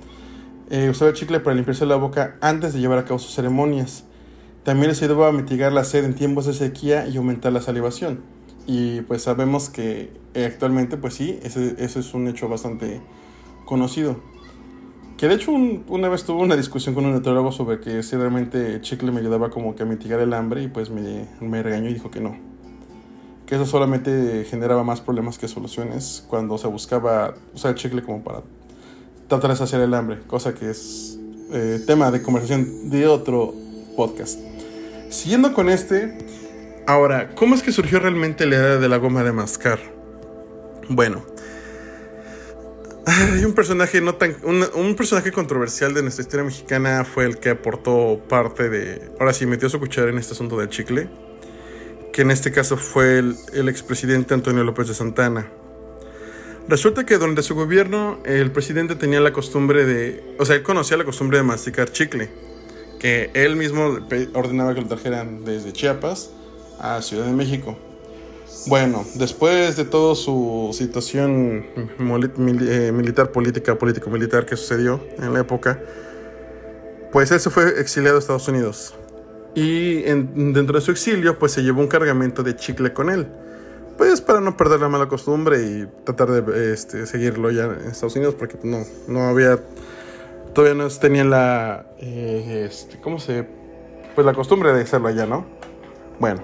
eh, 0.70 0.88
usaba 0.90 1.10
el 1.10 1.16
chicle 1.16 1.40
para 1.40 1.54
limpiarse 1.54 1.86
la 1.86 1.96
boca 1.96 2.36
antes 2.40 2.72
de 2.72 2.80
llevar 2.80 2.98
a 2.98 3.04
cabo 3.04 3.18
sus 3.18 3.34
ceremonias. 3.34 4.04
También 4.64 4.88
les 4.88 5.02
ayudaba 5.02 5.28
a 5.28 5.32
mitigar 5.32 5.72
la 5.72 5.84
sed 5.84 6.04
en 6.04 6.14
tiempos 6.14 6.46
de 6.46 6.54
sequía 6.54 7.06
y 7.08 7.16
aumentar 7.16 7.52
la 7.52 7.60
salivación. 7.60 8.20
Y 8.66 9.00
pues 9.02 9.22
sabemos 9.22 9.70
que 9.70 10.12
eh, 10.34 10.44
actualmente, 10.44 10.96
pues 10.96 11.14
sí, 11.14 11.38
ese, 11.42 11.74
es 11.78 12.14
un 12.14 12.28
hecho 12.28 12.48
bastante 12.48 13.00
conocido. 13.64 14.20
Que 15.16 15.28
de 15.28 15.34
hecho 15.34 15.52
una 15.52 16.08
vez 16.08 16.24
tuve 16.24 16.42
una 16.42 16.56
discusión 16.56 16.94
con 16.94 17.06
un 17.06 17.12
nutriólogo 17.12 17.52
sobre 17.52 17.80
que 17.80 18.02
si 18.02 18.16
realmente 18.16 18.74
el 18.74 18.80
chicle 18.80 19.12
me 19.12 19.20
ayudaba 19.20 19.50
como 19.50 19.74
que 19.76 19.84
a 19.84 19.86
mitigar 19.86 20.20
el 20.20 20.32
hambre 20.32 20.62
y 20.64 20.68
pues 20.68 20.90
me 20.90 21.62
regañó 21.62 21.88
y 21.88 21.94
dijo 21.94 22.10
que 22.10 22.20
no 22.20 22.51
eso 23.54 23.66
solamente 23.66 24.46
generaba 24.48 24.82
más 24.82 25.00
problemas 25.00 25.38
que 25.38 25.46
soluciones 25.48 26.24
cuando 26.26 26.56
se 26.56 26.66
buscaba 26.68 27.34
usar 27.54 27.72
el 27.72 27.76
chicle 27.76 28.02
como 28.02 28.24
para 28.24 28.40
tratar 29.28 29.50
de 29.50 29.56
saciar 29.56 29.82
el 29.82 29.92
hambre, 29.94 30.20
cosa 30.26 30.54
que 30.54 30.70
es 30.70 31.18
eh, 31.52 31.80
tema 31.86 32.10
de 32.10 32.22
conversación 32.22 32.88
de 32.88 33.06
otro 33.06 33.54
podcast. 33.96 34.38
Siguiendo 35.10 35.52
con 35.52 35.68
este, 35.68 36.16
ahora, 36.86 37.34
¿cómo 37.34 37.54
es 37.54 37.62
que 37.62 37.72
surgió 37.72 38.00
realmente 38.00 38.46
la 38.46 38.56
idea 38.56 38.78
de 38.78 38.88
la 38.88 38.96
goma 38.96 39.22
de 39.22 39.32
mascar? 39.32 39.78
Bueno, 40.88 41.22
hay 43.06 43.44
un 43.44 43.52
personaje 43.52 44.00
no 44.00 44.14
tan 44.14 44.36
un, 44.44 44.64
un, 44.74 44.94
personaje 44.94 45.30
controversial 45.30 45.92
de 45.92 46.02
nuestra 46.02 46.22
historia 46.22 46.44
mexicana 46.44 47.04
fue 47.04 47.26
el 47.26 47.38
que 47.38 47.50
aportó 47.50 48.20
parte 48.28 48.70
de 48.70 49.10
ahora 49.20 49.32
sí 49.32 49.44
metió 49.44 49.68
su 49.68 49.78
cuchara 49.78 50.10
en 50.10 50.18
este 50.18 50.32
asunto 50.32 50.56
del 50.58 50.68
chicle 50.68 51.08
que 52.12 52.22
en 52.22 52.30
este 52.30 52.52
caso 52.52 52.76
fue 52.76 53.18
el, 53.18 53.68
expresidente 53.68 54.34
Antonio 54.34 54.62
López 54.64 54.88
de 54.88 54.94
Santana. 54.94 55.48
Resulta 56.68 57.04
que 57.04 57.18
durante 57.18 57.42
su 57.42 57.54
gobierno 57.54 58.18
el 58.24 58.52
presidente 58.52 58.94
tenía 58.94 59.20
la 59.20 59.32
costumbre 59.32 59.84
de, 59.84 60.22
o 60.38 60.44
sea, 60.44 60.56
él 60.56 60.62
conocía 60.62 60.96
la 60.96 61.04
costumbre 61.04 61.38
de 61.38 61.44
masticar 61.44 61.90
chicle, 61.90 62.30
que 63.00 63.30
él 63.34 63.56
mismo 63.56 63.98
ordenaba 64.34 64.74
que 64.74 64.82
lo 64.82 64.86
trajeran 64.86 65.44
desde 65.44 65.72
Chiapas 65.72 66.30
a 66.78 67.00
Ciudad 67.02 67.26
de 67.26 67.32
México. 67.32 67.76
Bueno, 68.66 69.04
después 69.14 69.76
de 69.76 69.84
toda 69.84 70.14
su 70.14 70.70
situación 70.72 71.66
eh, 71.76 72.92
militar, 72.92 73.32
política, 73.32 73.76
político-militar 73.76 74.46
que 74.46 74.56
sucedió 74.56 75.00
en 75.18 75.32
la 75.32 75.40
época, 75.40 75.80
pues 77.10 77.32
él 77.32 77.40
se 77.40 77.50
fue 77.50 77.80
exiliado 77.80 78.16
a 78.16 78.20
Estados 78.20 78.46
Unidos. 78.46 78.94
Y 79.54 80.02
dentro 80.02 80.78
de 80.78 80.80
su 80.80 80.90
exilio, 80.90 81.38
pues 81.38 81.52
se 81.52 81.62
llevó 81.62 81.80
un 81.80 81.88
cargamento 81.88 82.42
de 82.42 82.56
chicle 82.56 82.92
con 82.92 83.10
él. 83.10 83.26
Pues 83.98 84.20
para 84.22 84.40
no 84.40 84.56
perder 84.56 84.80
la 84.80 84.88
mala 84.88 85.06
costumbre 85.06 85.62
y 85.62 85.86
tratar 86.04 86.30
de 86.30 86.72
este, 86.72 87.06
seguirlo 87.06 87.50
ya 87.50 87.64
en 87.64 87.90
Estados 87.90 88.16
Unidos, 88.16 88.34
porque 88.34 88.58
no, 88.62 88.84
no 89.06 89.24
había, 89.24 89.58
todavía 90.54 90.82
no 90.82 90.88
tenían 90.88 91.28
la, 91.28 91.86
eh, 91.98 92.66
este, 92.68 92.98
¿cómo 93.00 93.18
se? 93.18 93.46
Pues 94.14 94.24
la 94.24 94.32
costumbre 94.32 94.72
de 94.72 94.82
hacerlo 94.82 95.08
allá, 95.08 95.26
¿no? 95.26 95.44
Bueno. 96.18 96.42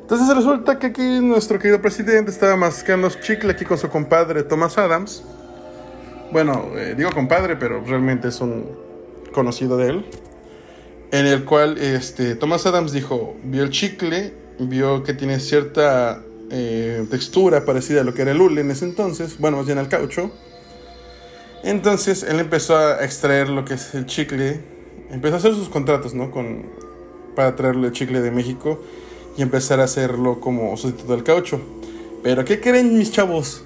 Entonces 0.00 0.34
resulta 0.34 0.78
que 0.78 0.88
aquí 0.88 1.20
nuestro 1.20 1.58
querido 1.58 1.80
presidente 1.80 2.32
estaba 2.32 2.56
mascando 2.56 3.08
chicle 3.10 3.52
aquí 3.52 3.64
con 3.64 3.78
su 3.78 3.88
compadre 3.88 4.42
Thomas 4.42 4.76
Adams. 4.76 5.22
Bueno, 6.32 6.70
eh, 6.76 6.94
digo 6.96 7.10
compadre, 7.12 7.56
pero 7.56 7.82
realmente 7.84 8.28
es 8.28 8.40
un 8.40 8.66
conocido 9.32 9.76
de 9.76 9.88
él. 9.90 10.06
En 11.12 11.26
el 11.26 11.44
cual 11.44 11.78
este, 11.78 12.36
Thomas 12.36 12.66
Adams 12.66 12.92
dijo, 12.92 13.36
vio 13.44 13.64
el 13.64 13.70
chicle, 13.70 14.32
vio 14.58 15.02
que 15.02 15.12
tiene 15.12 15.40
cierta 15.40 16.22
eh, 16.50 17.04
textura 17.10 17.64
parecida 17.64 18.02
a 18.02 18.04
lo 18.04 18.14
que 18.14 18.22
era 18.22 18.30
el 18.30 18.40
hule 18.40 18.60
en 18.60 18.70
ese 18.70 18.84
entonces, 18.84 19.38
bueno, 19.38 19.56
más 19.56 19.66
bien 19.66 19.78
al 19.78 19.88
caucho. 19.88 20.30
Entonces 21.62 22.22
él 22.22 22.40
empezó 22.40 22.76
a 22.76 23.04
extraer 23.04 23.48
lo 23.48 23.64
que 23.64 23.74
es 23.74 23.94
el 23.94 24.06
chicle, 24.06 24.60
empezó 25.10 25.34
a 25.34 25.38
hacer 25.38 25.54
sus 25.54 25.68
contratos, 25.68 26.14
¿no? 26.14 26.30
Con, 26.30 26.66
para 27.34 27.56
traerle 27.56 27.88
el 27.88 27.92
chicle 27.92 28.20
de 28.20 28.30
México 28.30 28.80
y 29.36 29.42
empezar 29.42 29.80
a 29.80 29.84
hacerlo 29.84 30.40
como 30.40 30.76
sustituto 30.76 31.12
del 31.12 31.24
caucho. 31.24 31.60
Pero 32.22 32.44
¿qué 32.44 32.60
creen 32.60 32.96
mis 32.96 33.10
chavos? 33.10 33.64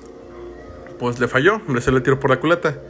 Pues 0.99 1.19
le 1.19 1.29
falló, 1.29 1.61
le 1.69 1.81
se 1.81 1.93
le 1.93 2.01
tiró 2.01 2.19
por 2.19 2.31
la 2.31 2.41
culata. 2.41 2.81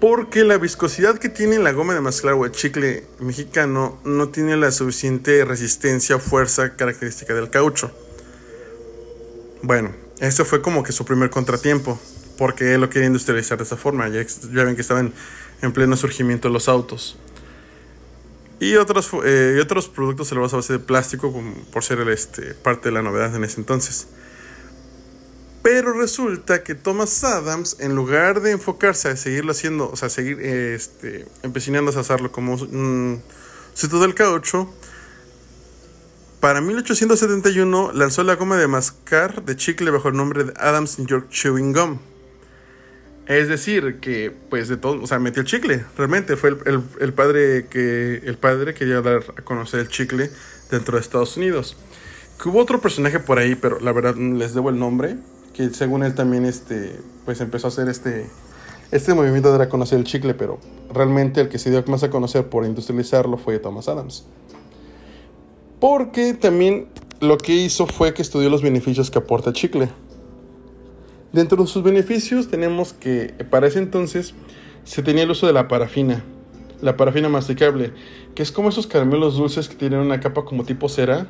Porque 0.00 0.44
la 0.44 0.58
viscosidad 0.58 1.18
que 1.18 1.30
tiene 1.30 1.58
la 1.58 1.72
goma 1.72 1.94
de 1.94 2.02
mezclar 2.02 2.34
o 2.34 2.44
el 2.44 2.52
chicle 2.52 3.04
mexicano 3.18 3.98
no 4.04 4.28
tiene 4.28 4.56
la 4.56 4.70
suficiente 4.70 5.44
resistencia 5.44 6.16
o 6.16 6.18
fuerza 6.18 6.76
característica 6.76 7.32
del 7.32 7.48
caucho. 7.48 7.90
Bueno, 9.62 9.94
este 10.20 10.44
fue 10.44 10.60
como 10.60 10.82
que 10.82 10.92
su 10.92 11.06
primer 11.06 11.30
contratiempo, 11.30 11.98
porque 12.36 12.74
él 12.74 12.82
lo 12.82 12.90
quería 12.90 13.06
industrializar 13.06 13.56
de 13.56 13.64
esa 13.64 13.78
forma. 13.78 14.06
Ya, 14.08 14.24
ven 14.64 14.74
que 14.74 14.82
estaban 14.82 15.14
en 15.62 15.72
pleno 15.72 15.96
surgimiento 15.96 16.50
los 16.50 16.68
autos. 16.68 17.18
Y 18.60 18.76
otros, 18.76 19.10
eh, 19.24 19.58
otros 19.62 19.88
productos 19.88 20.30
elaborados 20.30 20.52
a 20.54 20.56
base 20.56 20.72
de 20.74 20.78
plástico, 20.78 21.32
por 21.72 21.84
ser 21.84 22.00
este, 22.10 22.52
parte 22.54 22.90
de 22.90 22.92
la 22.92 23.02
novedad 23.02 23.34
en 23.34 23.44
ese 23.44 23.60
entonces. 23.60 24.08
Pero 25.66 25.94
resulta 25.94 26.62
que 26.62 26.76
Thomas 26.76 27.24
Adams, 27.24 27.78
en 27.80 27.96
lugar 27.96 28.40
de 28.40 28.52
enfocarse 28.52 29.08
a 29.08 29.16
seguirlo 29.16 29.50
haciendo, 29.50 29.90
o 29.90 29.96
sea, 29.96 30.08
seguir 30.08 30.40
este, 30.40 31.26
empecinándose 31.42 31.98
a 31.98 32.02
hacerlo 32.02 32.30
como 32.30 32.52
un 32.52 33.20
sitio 33.74 33.98
del 33.98 34.14
caucho, 34.14 34.72
para 36.38 36.60
1871 36.60 37.90
lanzó 37.94 38.22
la 38.22 38.36
goma 38.36 38.56
de 38.58 38.68
mascar 38.68 39.44
de 39.44 39.56
chicle 39.56 39.90
bajo 39.90 40.06
el 40.06 40.14
nombre 40.14 40.44
de 40.44 40.52
Adams 40.56 41.00
New 41.00 41.08
York 41.08 41.30
Chewing 41.30 41.72
Gum. 41.72 41.98
Es 43.26 43.48
decir, 43.48 43.98
que 43.98 44.32
pues 44.48 44.68
de 44.68 44.76
todo, 44.76 45.02
o 45.02 45.06
sea, 45.08 45.18
metió 45.18 45.42
el 45.42 45.48
chicle, 45.48 45.84
realmente 45.98 46.36
fue 46.36 46.50
el, 46.50 47.12
padre 47.12 47.66
que 47.66 48.22
el 48.24 48.38
padre 48.38 48.72
quería 48.72 49.00
dar 49.00 49.24
a 49.36 49.42
conocer 49.42 49.80
el 49.80 49.88
chicle 49.88 50.30
dentro 50.70 50.96
de 50.96 51.00
Estados 51.00 51.36
Unidos. 51.36 51.76
Que 52.40 52.50
hubo 52.50 52.60
otro 52.60 52.80
personaje 52.80 53.18
por 53.18 53.40
ahí, 53.40 53.56
pero 53.56 53.80
la 53.80 53.90
verdad 53.90 54.14
les 54.14 54.54
debo 54.54 54.70
el 54.70 54.78
nombre, 54.78 55.16
que 55.56 55.70
según 55.70 56.02
él 56.02 56.14
también 56.14 56.44
este 56.44 57.00
pues 57.24 57.40
empezó 57.40 57.68
a 57.68 57.70
hacer 57.70 57.88
este 57.88 58.26
este 58.92 59.14
movimiento 59.14 59.48
de 59.48 59.58
dar 59.58 59.66
a 59.66 59.68
conocer 59.68 59.98
el 59.98 60.04
chicle, 60.04 60.34
pero 60.34 60.60
realmente 60.92 61.40
el 61.40 61.48
que 61.48 61.58
se 61.58 61.70
dio 61.70 61.82
más 61.86 62.02
a 62.04 62.10
conocer 62.10 62.48
por 62.48 62.64
industrializarlo 62.64 63.36
fue 63.36 63.58
Thomas 63.58 63.88
Adams. 63.88 64.26
Porque 65.80 66.34
también 66.34 66.86
lo 67.20 67.36
que 67.36 67.52
hizo 67.52 67.86
fue 67.86 68.14
que 68.14 68.22
estudió 68.22 68.48
los 68.48 68.62
beneficios 68.62 69.10
que 69.10 69.18
aporta 69.18 69.50
el 69.50 69.56
chicle. 69.56 69.88
Dentro 71.32 71.60
de 71.60 71.68
sus 71.68 71.82
beneficios 71.82 72.48
tenemos 72.48 72.92
que 72.92 73.34
para 73.50 73.66
ese 73.66 73.80
entonces 73.80 74.34
se 74.84 75.02
tenía 75.02 75.24
el 75.24 75.30
uso 75.30 75.48
de 75.48 75.52
la 75.52 75.66
parafina, 75.66 76.22
la 76.80 76.96
parafina 76.96 77.28
masticable, 77.28 77.92
que 78.36 78.42
es 78.42 78.52
como 78.52 78.68
esos 78.68 78.86
caramelos 78.86 79.36
dulces 79.36 79.68
que 79.68 79.74
tienen 79.74 79.98
una 79.98 80.20
capa 80.20 80.44
como 80.44 80.64
tipo 80.64 80.88
cera, 80.88 81.26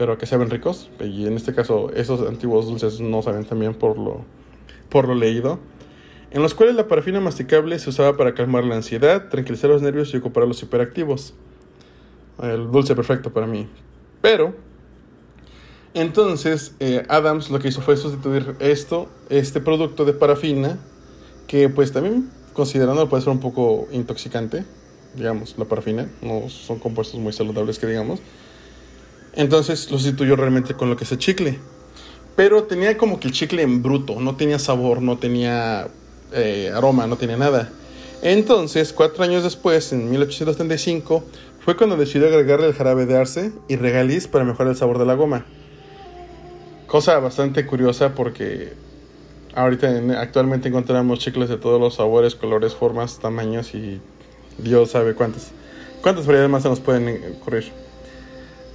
pero 0.00 0.16
que 0.16 0.24
saben 0.24 0.48
ricos. 0.48 0.88
Y 0.98 1.26
en 1.26 1.34
este 1.36 1.52
caso 1.52 1.90
esos 1.92 2.26
antiguos 2.26 2.64
dulces 2.64 3.02
no 3.02 3.20
saben 3.20 3.44
también 3.44 3.74
por 3.74 3.98
lo, 3.98 4.24
por 4.88 5.06
lo 5.06 5.14
leído. 5.14 5.58
En 6.30 6.40
los 6.40 6.54
cuales 6.54 6.74
la 6.74 6.88
parafina 6.88 7.20
masticable 7.20 7.78
se 7.78 7.90
usaba 7.90 8.16
para 8.16 8.32
calmar 8.32 8.64
la 8.64 8.76
ansiedad, 8.76 9.28
tranquilizar 9.28 9.68
los 9.68 9.82
nervios 9.82 10.14
y 10.14 10.16
ocupar 10.16 10.48
los 10.48 10.62
hiperactivos 10.62 11.34
el 12.42 12.70
dulce 12.70 12.94
perfecto 12.96 13.30
para 13.30 13.46
mí. 13.46 13.68
Pero, 14.22 14.54
entonces, 15.92 16.74
eh, 16.80 17.04
Adams 17.10 17.50
lo 17.50 17.58
que 17.58 17.68
hizo 17.68 17.82
fue 17.82 17.98
sustituir 17.98 18.56
esto, 18.58 19.06
este 19.28 19.60
producto 19.60 20.06
de 20.06 20.14
parafina, 20.14 20.78
que 21.46 21.68
pues 21.68 21.92
también 21.92 22.30
considerando 22.54 23.06
puede 23.10 23.22
ser 23.22 23.34
un 23.34 23.40
poco 23.40 23.86
intoxicante, 23.92 24.64
digamos, 25.14 25.56
la 25.58 25.66
parafina, 25.66 26.08
no 26.22 26.48
son 26.48 26.78
compuestos 26.78 27.20
muy 27.20 27.34
saludables 27.34 27.78
que 27.78 27.86
digamos. 27.86 28.20
Entonces 29.34 29.90
lo 29.90 29.98
sustituyó 29.98 30.36
realmente 30.36 30.74
con 30.74 30.90
lo 30.90 30.96
que 30.96 31.04
es 31.04 31.12
el 31.12 31.18
chicle. 31.18 31.58
Pero 32.36 32.64
tenía 32.64 32.96
como 32.96 33.20
que 33.20 33.28
el 33.28 33.34
chicle 33.34 33.62
en 33.62 33.82
bruto, 33.82 34.20
no 34.20 34.36
tenía 34.36 34.58
sabor, 34.58 35.02
no 35.02 35.18
tenía 35.18 35.88
eh, 36.32 36.70
aroma, 36.74 37.06
no 37.06 37.16
tenía 37.16 37.36
nada. 37.36 37.70
Entonces, 38.22 38.92
cuatro 38.92 39.24
años 39.24 39.42
después, 39.42 39.92
en 39.92 40.10
1835, 40.10 41.24
fue 41.64 41.76
cuando 41.76 41.96
decidió 41.96 42.28
agregarle 42.28 42.66
el 42.66 42.74
jarabe 42.74 43.06
de 43.06 43.16
arce 43.16 43.52
y 43.68 43.76
regaliz 43.76 44.28
para 44.28 44.44
mejorar 44.44 44.72
el 44.72 44.76
sabor 44.76 44.98
de 44.98 45.06
la 45.06 45.14
goma. 45.14 45.46
Cosa 46.86 47.18
bastante 47.18 47.66
curiosa 47.66 48.14
porque 48.14 48.72
ahorita 49.54 49.88
actualmente 50.20 50.68
encontramos 50.68 51.18
chicles 51.18 51.48
de 51.48 51.56
todos 51.56 51.80
los 51.80 51.96
sabores, 51.96 52.34
colores, 52.34 52.74
formas, 52.74 53.18
tamaños 53.18 53.74
y 53.74 54.00
Dios 54.58 54.90
sabe 54.90 55.14
cuántas. 55.14 55.52
¿Cuántas 56.02 56.26
variedades 56.26 56.50
más 56.50 56.62
se 56.62 56.68
nos 56.68 56.80
pueden 56.80 57.36
ocurrir? 57.38 57.70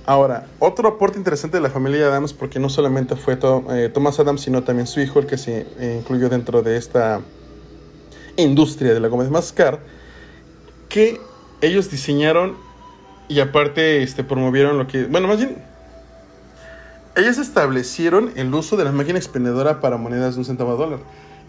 Ahora, 0.08 0.46
otro 0.60 0.88
aporte 0.88 1.18
interesante 1.18 1.58
de 1.58 1.64
la 1.64 1.72
familia 1.72 2.08
Adams, 2.08 2.34
porque 2.34 2.60
no 2.60 2.70
solamente 2.70 3.16
fue 3.16 3.40
eh, 3.72 3.90
Thomas 3.92 4.20
Adams, 4.20 4.42
sino 4.42 4.64
también 4.64 4.86
su 4.86 5.00
hijo 5.00 5.20
el 5.20 5.26
que 5.26 5.38
se 5.38 5.66
eh, 5.80 5.98
incluyó 6.00 6.30
dentro 6.30 6.62
de 6.62 6.78
esta 6.78 7.22
industria 8.38 8.94
de 8.94 9.00
la 9.00 9.08
goma 9.08 9.24
de 9.24 9.32
mascar, 9.32 9.80
que 10.90 11.20
ellos 11.62 11.90
diseñaron 11.90 12.56
y 13.28 13.40
aparte 13.40 14.04
este, 14.04 14.24
promovieron 14.24 14.78
lo 14.78 14.88
que... 14.88 15.06
Bueno, 15.06 15.28
más 15.28 15.38
bien... 15.38 15.58
Ellos 17.16 17.38
establecieron 17.38 18.32
el 18.36 18.54
uso 18.54 18.76
de 18.76 18.84
la 18.84 18.92
máquina 18.92 19.18
expendedora 19.18 19.80
para 19.80 19.96
monedas 19.96 20.36
de 20.36 20.40
un 20.42 20.46
centavo 20.46 20.74
de 20.74 20.78
dólar. 20.78 21.00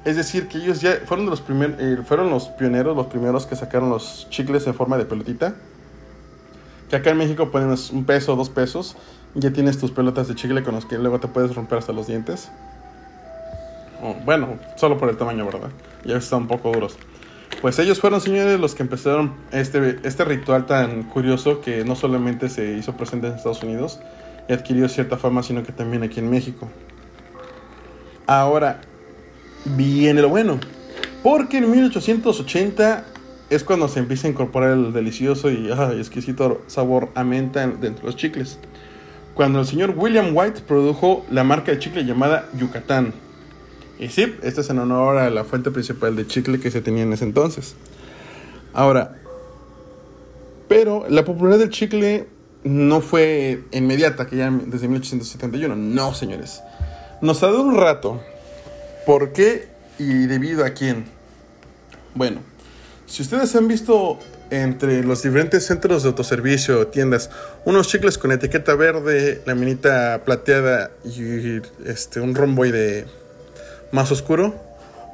Es 0.04 0.14
decir, 0.14 0.46
que 0.46 0.58
ellos 0.58 0.80
ya 0.80 1.00
fueron, 1.04 1.26
los 1.26 1.40
eh, 1.40 1.98
fueron 2.06 2.30
los 2.30 2.46
pioneros, 2.50 2.96
los 2.96 3.06
primeros 3.08 3.46
que 3.46 3.56
sacaron 3.56 3.90
los 3.90 4.28
chicles 4.30 4.64
en 4.68 4.74
forma 4.74 4.96
de 4.96 5.04
pelotita. 5.04 5.56
Que 6.88 6.96
acá 6.96 7.10
en 7.10 7.18
México 7.18 7.50
pones 7.50 7.90
un 7.90 8.04
peso 8.04 8.36
dos 8.36 8.50
pesos. 8.50 8.96
Y 9.34 9.40
ya 9.40 9.52
tienes 9.52 9.78
tus 9.78 9.90
pelotas 9.90 10.28
de 10.28 10.34
chicle 10.34 10.62
con 10.62 10.74
los 10.74 10.86
que 10.86 10.98
luego 10.98 11.20
te 11.20 11.28
puedes 11.28 11.54
romper 11.54 11.78
hasta 11.78 11.92
los 11.92 12.06
dientes. 12.06 12.50
bueno, 14.24 14.58
solo 14.76 14.96
por 14.96 15.08
el 15.08 15.16
tamaño, 15.16 15.44
¿verdad? 15.44 15.70
Ya 16.04 16.16
están 16.16 16.42
un 16.42 16.48
poco 16.48 16.72
duros. 16.72 16.96
Pues 17.60 17.78
ellos 17.78 18.00
fueron, 18.00 18.20
señores, 18.20 18.60
los 18.60 18.74
que 18.74 18.82
empezaron 18.82 19.34
este, 19.50 19.98
este 20.04 20.24
ritual 20.24 20.66
tan 20.66 21.04
curioso 21.04 21.60
que 21.60 21.84
no 21.84 21.96
solamente 21.96 22.48
se 22.48 22.76
hizo 22.76 22.96
presente 22.96 23.28
en 23.28 23.34
Estados 23.34 23.62
Unidos 23.62 23.98
y 24.48 24.52
adquirió 24.52 24.88
cierta 24.88 25.16
fama, 25.16 25.42
sino 25.42 25.62
que 25.62 25.72
también 25.72 26.02
aquí 26.02 26.20
en 26.20 26.30
México. 26.30 26.68
Ahora, 28.26 28.80
viene 29.64 30.22
lo 30.22 30.28
bueno. 30.28 30.58
Porque 31.22 31.58
en 31.58 31.70
1880 31.70 33.04
es 33.50 33.64
cuando 33.64 33.88
se 33.88 34.00
empieza 34.00 34.26
a 34.26 34.30
incorporar 34.30 34.70
el 34.70 34.92
delicioso 34.92 35.50
y 35.50 35.70
exquisito 35.70 36.62
sabor 36.66 37.10
a 37.14 37.24
menta 37.24 37.66
dentro 37.66 38.00
de 38.00 38.06
los 38.06 38.16
chicles. 38.16 38.58
Cuando 39.34 39.60
el 39.60 39.66
señor 39.66 39.94
William 39.96 40.34
White 40.34 40.62
produjo 40.66 41.24
la 41.30 41.44
marca 41.44 41.72
de 41.72 41.78
chicle 41.78 42.04
llamada 42.04 42.48
Yucatán 42.58 43.12
y 43.98 44.08
sí, 44.08 44.36
esto 44.42 44.60
es 44.60 44.70
en 44.70 44.78
honor 44.78 45.16
a 45.18 45.30
la 45.30 45.44
fuente 45.44 45.70
principal 45.70 46.16
de 46.16 46.26
chicle 46.26 46.60
que 46.60 46.70
se 46.70 46.82
tenía 46.82 47.02
en 47.02 47.12
ese 47.12 47.24
entonces. 47.24 47.76
Ahora, 48.74 49.16
pero 50.68 51.06
la 51.08 51.24
popularidad 51.24 51.60
del 51.60 51.70
chicle 51.70 52.26
no 52.64 53.00
fue 53.00 53.62
inmediata, 53.72 54.26
que 54.26 54.36
ya 54.36 54.50
desde 54.50 54.88
1871. 54.88 55.76
No, 55.76 56.12
señores. 56.12 56.62
Nos 57.22 57.42
ha 57.42 57.46
dado 57.46 57.62
un 57.62 57.76
rato. 57.76 58.20
¿Por 59.06 59.32
qué 59.32 59.68
y 59.98 60.26
debido 60.26 60.64
a 60.64 60.70
quién? 60.70 61.06
Bueno, 62.14 62.40
si 63.06 63.22
ustedes 63.22 63.54
han 63.54 63.68
visto 63.68 64.18
entre 64.50 65.02
los 65.02 65.22
diferentes 65.22 65.64
centros 65.64 66.02
de 66.02 66.08
autoservicio, 66.08 66.88
tiendas, 66.88 67.30
unos 67.64 67.88
chicles 67.88 68.18
con 68.18 68.32
etiqueta 68.32 68.74
verde, 68.74 69.42
la 69.46 69.54
minita 69.54 70.22
plateada 70.24 70.90
y 71.04 71.62
este, 71.84 72.20
un 72.20 72.34
romboide 72.34 73.06
más 73.92 74.10
oscuro, 74.10 74.54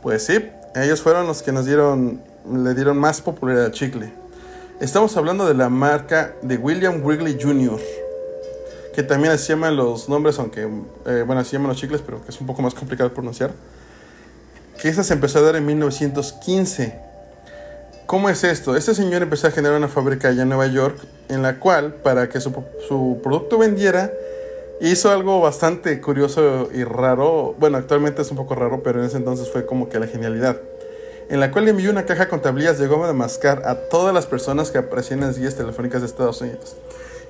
pues 0.03 0.25
sí, 0.25 0.39
ellos 0.75 1.03
fueron 1.03 1.27
los 1.27 1.43
que 1.43 1.53
nos 1.53 1.67
dieron, 1.67 2.23
le 2.51 2.75
dieron 2.75 2.99
más 2.99 3.21
popularidad 3.21 3.67
al 3.67 3.73
chicle. 3.73 4.13
Estamos 4.81 5.17
hablando 5.17 5.47
de 5.47 5.55
la 5.55 5.69
marca 5.69 6.35
de 6.43 6.57
William 6.57 7.03
Wrigley 7.05 7.39
Jr., 7.41 7.79
que 8.95 9.03
también 9.03 9.39
se 9.39 9.49
llaman 9.49 9.77
los 9.77 10.09
nombres, 10.09 10.39
aunque, 10.39 10.69
eh, 11.07 11.25
bueno, 11.27 11.45
se 11.45 11.53
llaman 11.53 11.69
los 11.69 11.79
chicles, 11.79 12.03
pero 12.05 12.23
que 12.25 12.31
es 12.31 12.41
un 12.41 12.47
poco 12.47 12.63
más 12.63 12.75
complicado 12.75 13.09
de 13.09 13.15
pronunciar. 13.15 13.53
Que 14.81 14.89
esa 14.89 15.05
se 15.05 15.15
empezó 15.15 15.39
a 15.39 15.43
dar 15.43 15.57
en 15.57 15.65
1915. 15.65 17.12
¿Cómo 18.13 18.29
es 18.29 18.45
esto? 18.45 18.77
Este 18.77 18.95
señor 18.95 19.23
empezó 19.23 19.47
a 19.47 19.51
generar 19.51 19.79
una 19.79 19.89
fábrica 19.89 20.29
allá 20.29 20.43
en 20.43 20.51
Nueva 20.51 20.67
York, 20.67 20.99
en 21.31 21.41
la 21.41 21.59
cual, 21.59 21.95
para 21.95 22.29
que 22.29 22.43
su, 22.43 22.53
producto 23.23 23.57
vendiera, 23.57 24.13
hizo 24.83 25.11
algo 25.11 25.41
bastante 25.41 25.99
curioso 25.99 26.69
y 26.75 26.85
raro. 26.85 27.55
Bueno, 27.59 27.79
actualmente 27.79 28.21
es 28.21 28.31
un 28.31 28.37
poco 28.37 28.55
raro, 28.55 28.83
pero 28.83 29.01
en 29.01 29.07
ese 29.07 29.17
entonces 29.17 29.51
fue 29.51 29.65
como 29.65 29.89
que 29.89 29.99
la 29.99 30.07
genialidad. 30.07 30.61
En 31.31 31.41
la 31.41 31.51
cual 31.51 31.69
envió 31.69 31.91
una 31.91 32.05
caja 32.05 32.29
con 32.29 32.43
tablillas 32.43 32.79
de 32.79 32.87
goma 32.87 33.07
de 33.07 33.15
mascar 33.15 33.63
a 33.65 33.77
todas 33.89 34.13
las 34.13 34.27
personas 34.27 34.71
que 34.71 34.77
aparecían 34.77 35.21
en 35.21 35.29
las 35.29 35.39
guías 35.39 35.55
telefónicas 35.55 36.03
de 36.03 36.07
Estados 36.09 36.39
Unidos. 36.43 36.77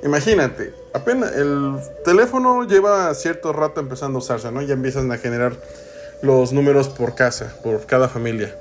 Imagínate, 0.03 0.75
apenas 0.93 1.31
el 1.37 1.77
teléfono 2.05 2.67
lleva 2.67 3.15
cierto 3.15 3.53
rato 3.53 3.81
empezando 3.81 4.19
a 4.19 4.23
usarse, 4.23 4.51
¿no? 4.51 4.61
Ya 4.63 4.75
empiezan 4.75 5.13
a 5.13 5.19
generar 5.19 5.53
los 6.23 6.53
números 6.53 6.89
por 6.89 7.15
casa, 7.15 7.55
por 7.63 7.87
cada 7.87 8.09
familia. 8.09 8.57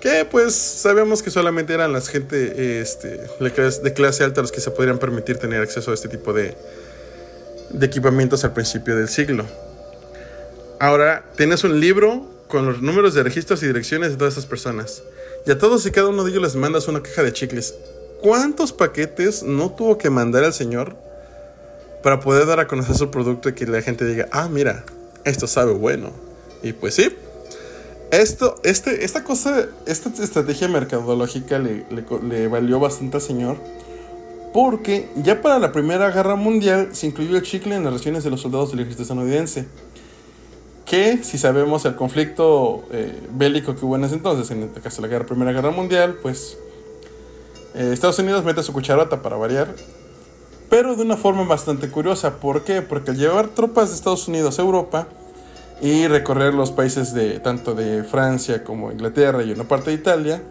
Que 0.00 0.24
pues 0.24 0.54
sabemos 0.54 1.22
que 1.22 1.30
solamente 1.30 1.74
eran 1.74 1.92
las 1.92 2.08
gente 2.08 2.80
este, 2.80 3.20
de 3.40 3.92
clase 3.94 4.24
alta 4.24 4.42
los 4.42 4.52
que 4.52 4.60
se 4.60 4.70
podrían 4.70 4.98
permitir 4.98 5.38
tener 5.38 5.60
acceso 5.60 5.90
a 5.90 5.94
este 5.94 6.08
tipo 6.08 6.32
de, 6.32 6.56
de 7.70 7.86
equipamientos 7.86 8.44
al 8.44 8.52
principio 8.52 8.96
del 8.96 9.08
siglo. 9.08 9.44
Ahora 10.78 11.24
tienes 11.36 11.64
un 11.64 11.80
libro 11.80 12.26
con 12.46 12.66
los 12.66 12.80
números 12.80 13.14
de 13.14 13.22
registros 13.22 13.62
y 13.62 13.66
direcciones 13.66 14.12
de 14.12 14.16
todas 14.16 14.34
esas 14.34 14.46
personas. 14.46 15.02
Y 15.46 15.50
a 15.50 15.58
todos 15.58 15.84
y 15.86 15.90
cada 15.90 16.08
uno 16.08 16.24
de 16.24 16.30
ellos 16.30 16.42
les 16.42 16.56
mandas 16.56 16.88
una 16.88 17.02
caja 17.02 17.22
de 17.22 17.32
chicles. 17.32 17.74
¿Cuántos 18.20 18.72
paquetes 18.72 19.42
no 19.42 19.70
tuvo 19.72 19.98
que 19.98 20.10
mandar 20.10 20.44
el 20.44 20.52
señor 20.52 20.96
para 22.02 22.20
poder 22.20 22.46
dar 22.46 22.60
a 22.60 22.66
conocer 22.66 22.96
su 22.96 23.10
producto 23.10 23.48
y 23.48 23.52
que 23.52 23.66
la 23.66 23.82
gente 23.82 24.04
diga, 24.04 24.28
ah, 24.32 24.48
mira, 24.48 24.84
esto 25.24 25.46
sabe 25.46 25.72
bueno? 25.72 26.12
Y 26.62 26.72
pues 26.72 26.94
sí, 26.94 27.14
esto, 28.10 28.56
este, 28.64 29.04
esta 29.04 29.24
cosa, 29.24 29.66
esta 29.86 30.10
estrategia 30.22 30.68
mercadológica 30.68 31.58
le, 31.58 31.84
le, 31.90 32.48
valió 32.48 32.80
bastante 32.80 33.18
al 33.18 33.22
señor. 33.22 33.56
Porque 34.52 35.10
ya 35.16 35.42
para 35.42 35.58
la 35.58 35.72
Primera 35.72 36.10
Guerra 36.10 36.34
Mundial 36.34 36.88
se 36.92 37.06
incluyó 37.06 37.36
el 37.36 37.42
chicle 37.42 37.74
en 37.74 37.84
las 37.84 37.92
raciones 37.92 38.24
de 38.24 38.30
los 38.30 38.40
soldados 38.40 38.70
del 38.70 38.80
ejército 38.80 39.02
estadounidense. 39.02 39.66
Que, 40.86 41.22
si 41.22 41.36
sabemos 41.36 41.84
el 41.84 41.96
conflicto 41.96 42.84
eh, 42.90 43.28
bélico 43.30 43.76
que 43.76 43.84
hubo 43.84 43.96
en 43.96 44.04
ese 44.04 44.14
entonces, 44.14 44.50
en 44.50 44.62
este 44.62 44.80
caso 44.80 45.06
la 45.06 45.26
Primera 45.26 45.52
Guerra 45.52 45.70
Mundial, 45.70 46.16
pues 46.22 46.56
eh, 47.74 47.90
Estados 47.92 48.18
Unidos 48.18 48.42
mete 48.42 48.62
su 48.62 48.72
cucharota 48.72 49.20
para 49.20 49.36
variar. 49.36 49.74
Pero 50.70 50.96
de 50.96 51.02
una 51.02 51.18
forma 51.18 51.44
bastante 51.44 51.90
curiosa. 51.90 52.40
¿Por 52.40 52.64
qué? 52.64 52.80
Porque 52.80 53.10
al 53.10 53.18
llevar 53.18 53.48
tropas 53.48 53.90
de 53.90 53.96
Estados 53.96 54.28
Unidos 54.28 54.58
a 54.58 54.62
Europa, 54.62 55.08
y 55.80 56.06
recorrer 56.08 56.54
los 56.54 56.72
países 56.72 57.14
de 57.14 57.38
tanto 57.40 57.74
de 57.74 58.02
Francia 58.02 58.64
como 58.64 58.90
Inglaterra 58.90 59.42
y 59.42 59.52
una 59.52 59.64
parte 59.64 59.90
de 59.90 59.96
Italia, 59.96 60.42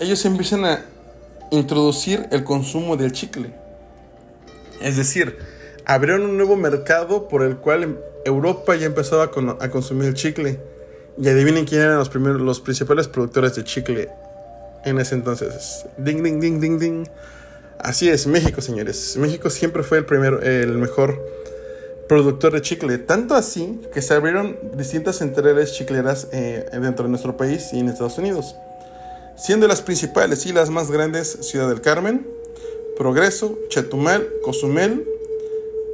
ellos 0.00 0.24
empiezan 0.24 0.64
a 0.64 0.84
introducir 1.50 2.26
el 2.30 2.42
consumo 2.42 2.96
del 2.96 3.12
chicle. 3.12 3.54
Es 4.80 4.96
decir, 4.96 5.38
abrieron 5.84 6.22
un 6.22 6.36
nuevo 6.36 6.56
mercado 6.56 7.28
por 7.28 7.42
el 7.42 7.56
cual 7.58 7.98
Europa 8.24 8.74
ya 8.74 8.86
empezaba 8.86 9.24
a, 9.24 9.64
a 9.64 9.70
consumir 9.70 10.08
el 10.08 10.14
chicle. 10.14 10.60
Y 11.18 11.28
adivinen 11.28 11.64
quién 11.64 11.80
eran 11.80 11.96
los, 11.96 12.10
primeros, 12.10 12.42
los 12.42 12.60
principales 12.60 13.08
productores 13.08 13.54
de 13.54 13.64
chicle 13.64 14.10
en 14.84 14.98
ese 14.98 15.14
entonces. 15.14 15.86
Ding, 15.96 16.22
ding, 16.22 16.40
ding, 16.40 16.60
ding, 16.60 16.78
ding. 16.78 17.06
Así 17.78 18.08
es, 18.10 18.26
México, 18.26 18.60
señores. 18.60 19.16
México 19.16 19.48
siempre 19.48 19.82
fue 19.82 19.98
el 19.98 20.04
primero, 20.04 20.42
el 20.42 20.76
mejor 20.76 21.24
productor 22.08 22.52
de 22.52 22.62
chicle. 22.62 22.98
Tanto 22.98 23.34
así 23.34 23.80
que 23.92 24.02
se 24.02 24.14
abrieron 24.14 24.56
distintas 24.74 25.16
centrales 25.16 25.72
chicleras 25.72 26.28
eh, 26.32 26.68
dentro 26.72 27.04
de 27.04 27.10
nuestro 27.10 27.36
país 27.36 27.72
y 27.72 27.80
en 27.80 27.88
Estados 27.88 28.18
Unidos. 28.18 28.54
Siendo 29.36 29.68
las 29.68 29.82
principales 29.82 30.46
y 30.46 30.52
las 30.52 30.70
más 30.70 30.90
grandes 30.90 31.38
Ciudad 31.42 31.68
del 31.68 31.80
Carmen, 31.80 32.26
Progreso, 32.96 33.58
Chetumal, 33.68 34.26
Cozumel, 34.42 35.06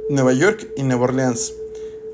Nueva 0.09 0.33
York 0.33 0.67
y 0.77 0.83
Nueva 0.83 1.05
Orleans. 1.05 1.53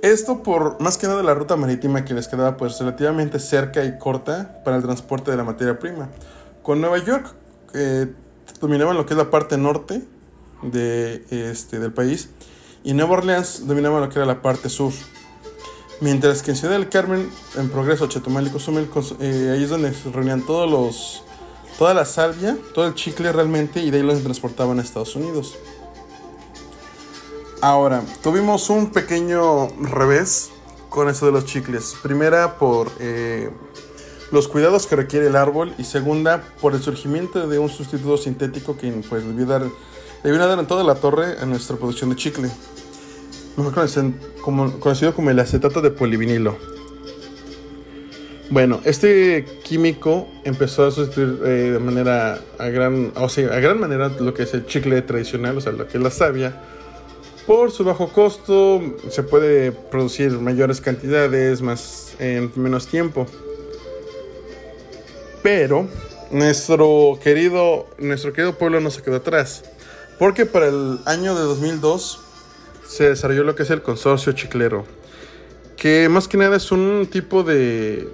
Esto 0.02 0.44
por 0.44 0.80
más 0.80 0.98
que 0.98 1.08
nada 1.08 1.22
la 1.22 1.34
ruta 1.34 1.56
marítima 1.58 2.06
que 2.06 2.14
les 2.14 2.28
quedaba 2.28 2.56
pues 2.58 2.80
relativamente 2.80 3.38
cerca 3.40 3.84
y 3.84 3.98
corta 3.98 4.62
para 4.64 4.78
el 4.78 4.84
transporte 4.84 5.30
de 5.30 5.38
la 5.38 5.44
materia 5.44 5.78
prima. 5.78 6.10
Con 6.64 6.80
Nueva 6.80 6.98
York 7.00 7.34
eh, 7.74 8.08
dominaban 8.62 8.96
lo 8.96 9.06
que 9.06 9.14
es 9.14 9.18
la 9.18 9.30
parte 9.30 9.58
norte 9.58 10.02
de, 10.64 11.24
este, 11.30 11.80
del 11.80 11.94
país 11.94 12.30
y 12.84 12.94
Nueva 12.94 13.14
Orleans 13.14 13.68
dominaba 13.68 14.00
lo 14.00 14.10
que 14.10 14.20
era 14.20 14.26
la 14.26 14.42
parte 14.42 14.70
sur. 14.70 14.94
Mientras 16.02 16.42
que 16.42 16.52
en 16.52 16.58
Ciudad 16.58 16.74
del 16.74 16.88
Carmen, 16.88 17.30
en 17.58 17.70
Progreso, 17.70 18.08
Chetumal 18.08 18.48
y 18.48 18.50
Cozumel, 18.52 18.90
eh, 19.20 19.52
ahí 19.54 19.64
es 19.64 19.70
donde 19.70 19.94
se 19.94 20.10
reunían 20.12 20.46
todos 20.46 20.70
los, 20.70 21.24
toda 21.78 21.94
la 21.94 22.06
salvia, 22.06 22.58
todo 22.74 22.88
el 22.88 22.96
chicle 22.96 23.32
realmente, 23.34 23.82
y 23.82 23.92
de 23.92 23.98
ahí 23.98 24.04
los 24.04 24.24
transportaban 24.24 24.80
a 24.80 24.82
Estados 24.82 25.16
Unidos. 25.18 25.58
Ahora, 27.62 28.02
tuvimos 28.24 28.70
un 28.70 28.92
pequeño 28.92 29.68
revés 29.82 30.52
con 30.88 31.10
eso 31.10 31.26
de 31.26 31.34
los 31.34 31.46
chicles. 31.46 31.96
Primera, 32.02 32.58
por 32.58 32.90
eh, 33.00 33.50
los 34.32 34.48
cuidados 34.48 34.88
que 34.88 34.96
requiere 34.96 35.28
el 35.28 35.36
árbol, 35.36 35.76
y 35.78 35.84
segunda, 35.84 36.42
por 36.62 36.74
el 36.74 36.82
surgimiento 36.82 37.46
de 37.46 37.60
un 37.60 37.68
sustituto 37.68 38.16
sintético 38.16 38.78
que 38.78 38.90
pues, 39.10 39.26
debió 39.26 39.46
dar 39.46 39.64
le 40.24 40.32
vino 40.32 40.44
a 40.44 40.48
dar 40.48 40.60
en 40.60 40.68
toda 40.68 40.84
la 40.84 40.96
torre 40.96 41.38
a 41.40 41.46
nuestra 41.46 41.78
producción 41.78 42.10
de 42.10 42.16
chicle, 42.16 42.50
mejor 43.56 43.90
conocido 44.80 45.14
como 45.14 45.30
el 45.30 45.40
acetato 45.40 45.82
de 45.82 45.92
polivinilo. 45.92 46.58
Bueno, 48.52 48.82
este 48.84 49.46
químico 49.64 50.28
empezó 50.44 50.88
a 50.88 50.92
sustituir 50.92 51.40
eh, 51.46 51.72
de 51.74 51.80
manera 51.80 52.40
a 52.58 52.68
gran, 52.70 53.12
o 53.16 53.30
sea, 53.30 53.54
a 53.54 53.60
gran 53.60 53.80
manera 53.80 54.10
lo 54.20 54.34
que 54.34 54.44
es 54.44 54.54
el 54.56 54.66
chicle 54.66 55.00
tradicional, 55.04 55.58
o 55.58 55.62
sea, 55.62 55.72
lo 55.72 55.88
que 55.88 55.98
es 55.98 56.04
la 56.04 56.10
savia. 56.10 56.60
Por 57.46 57.72
su 57.72 57.84
bajo 57.84 58.10
costo 58.10 58.82
se 59.10 59.22
puede 59.22 59.72
producir 59.72 60.32
mayores 60.32 60.82
cantidades 60.82 61.62
más 61.62 62.16
en 62.18 62.52
menos 62.56 62.88
tiempo. 62.88 63.28
Pero 65.44 65.88
nuestro 66.32 67.20
querido, 67.24 67.88
nuestro 68.00 68.34
querido 68.34 68.58
pueblo 68.58 68.80
no 68.80 68.90
se 68.90 69.04
quedó 69.04 69.18
atrás. 69.18 69.64
Porque 70.20 70.46
para 70.46 70.68
el 70.68 71.00
año 71.06 71.34
de 71.34 71.42
2002 71.42 72.20
se 72.86 73.10
desarrolló 73.10 73.46
lo 73.46 73.56
que 73.56 73.64
es 73.64 73.70
el 73.70 73.82
consorcio 73.82 74.34
chiclero. 74.34 74.86
Que 75.78 76.10
más 76.10 76.28
que 76.28 76.38
nada 76.38 76.58
es 76.58 76.72
un 76.74 77.08
tipo 77.10 77.44
de... 77.44 78.10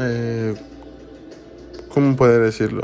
Eh, 0.00 0.54
¿Cómo 1.88 2.14
poder 2.16 2.40
decirlo? 2.40 2.82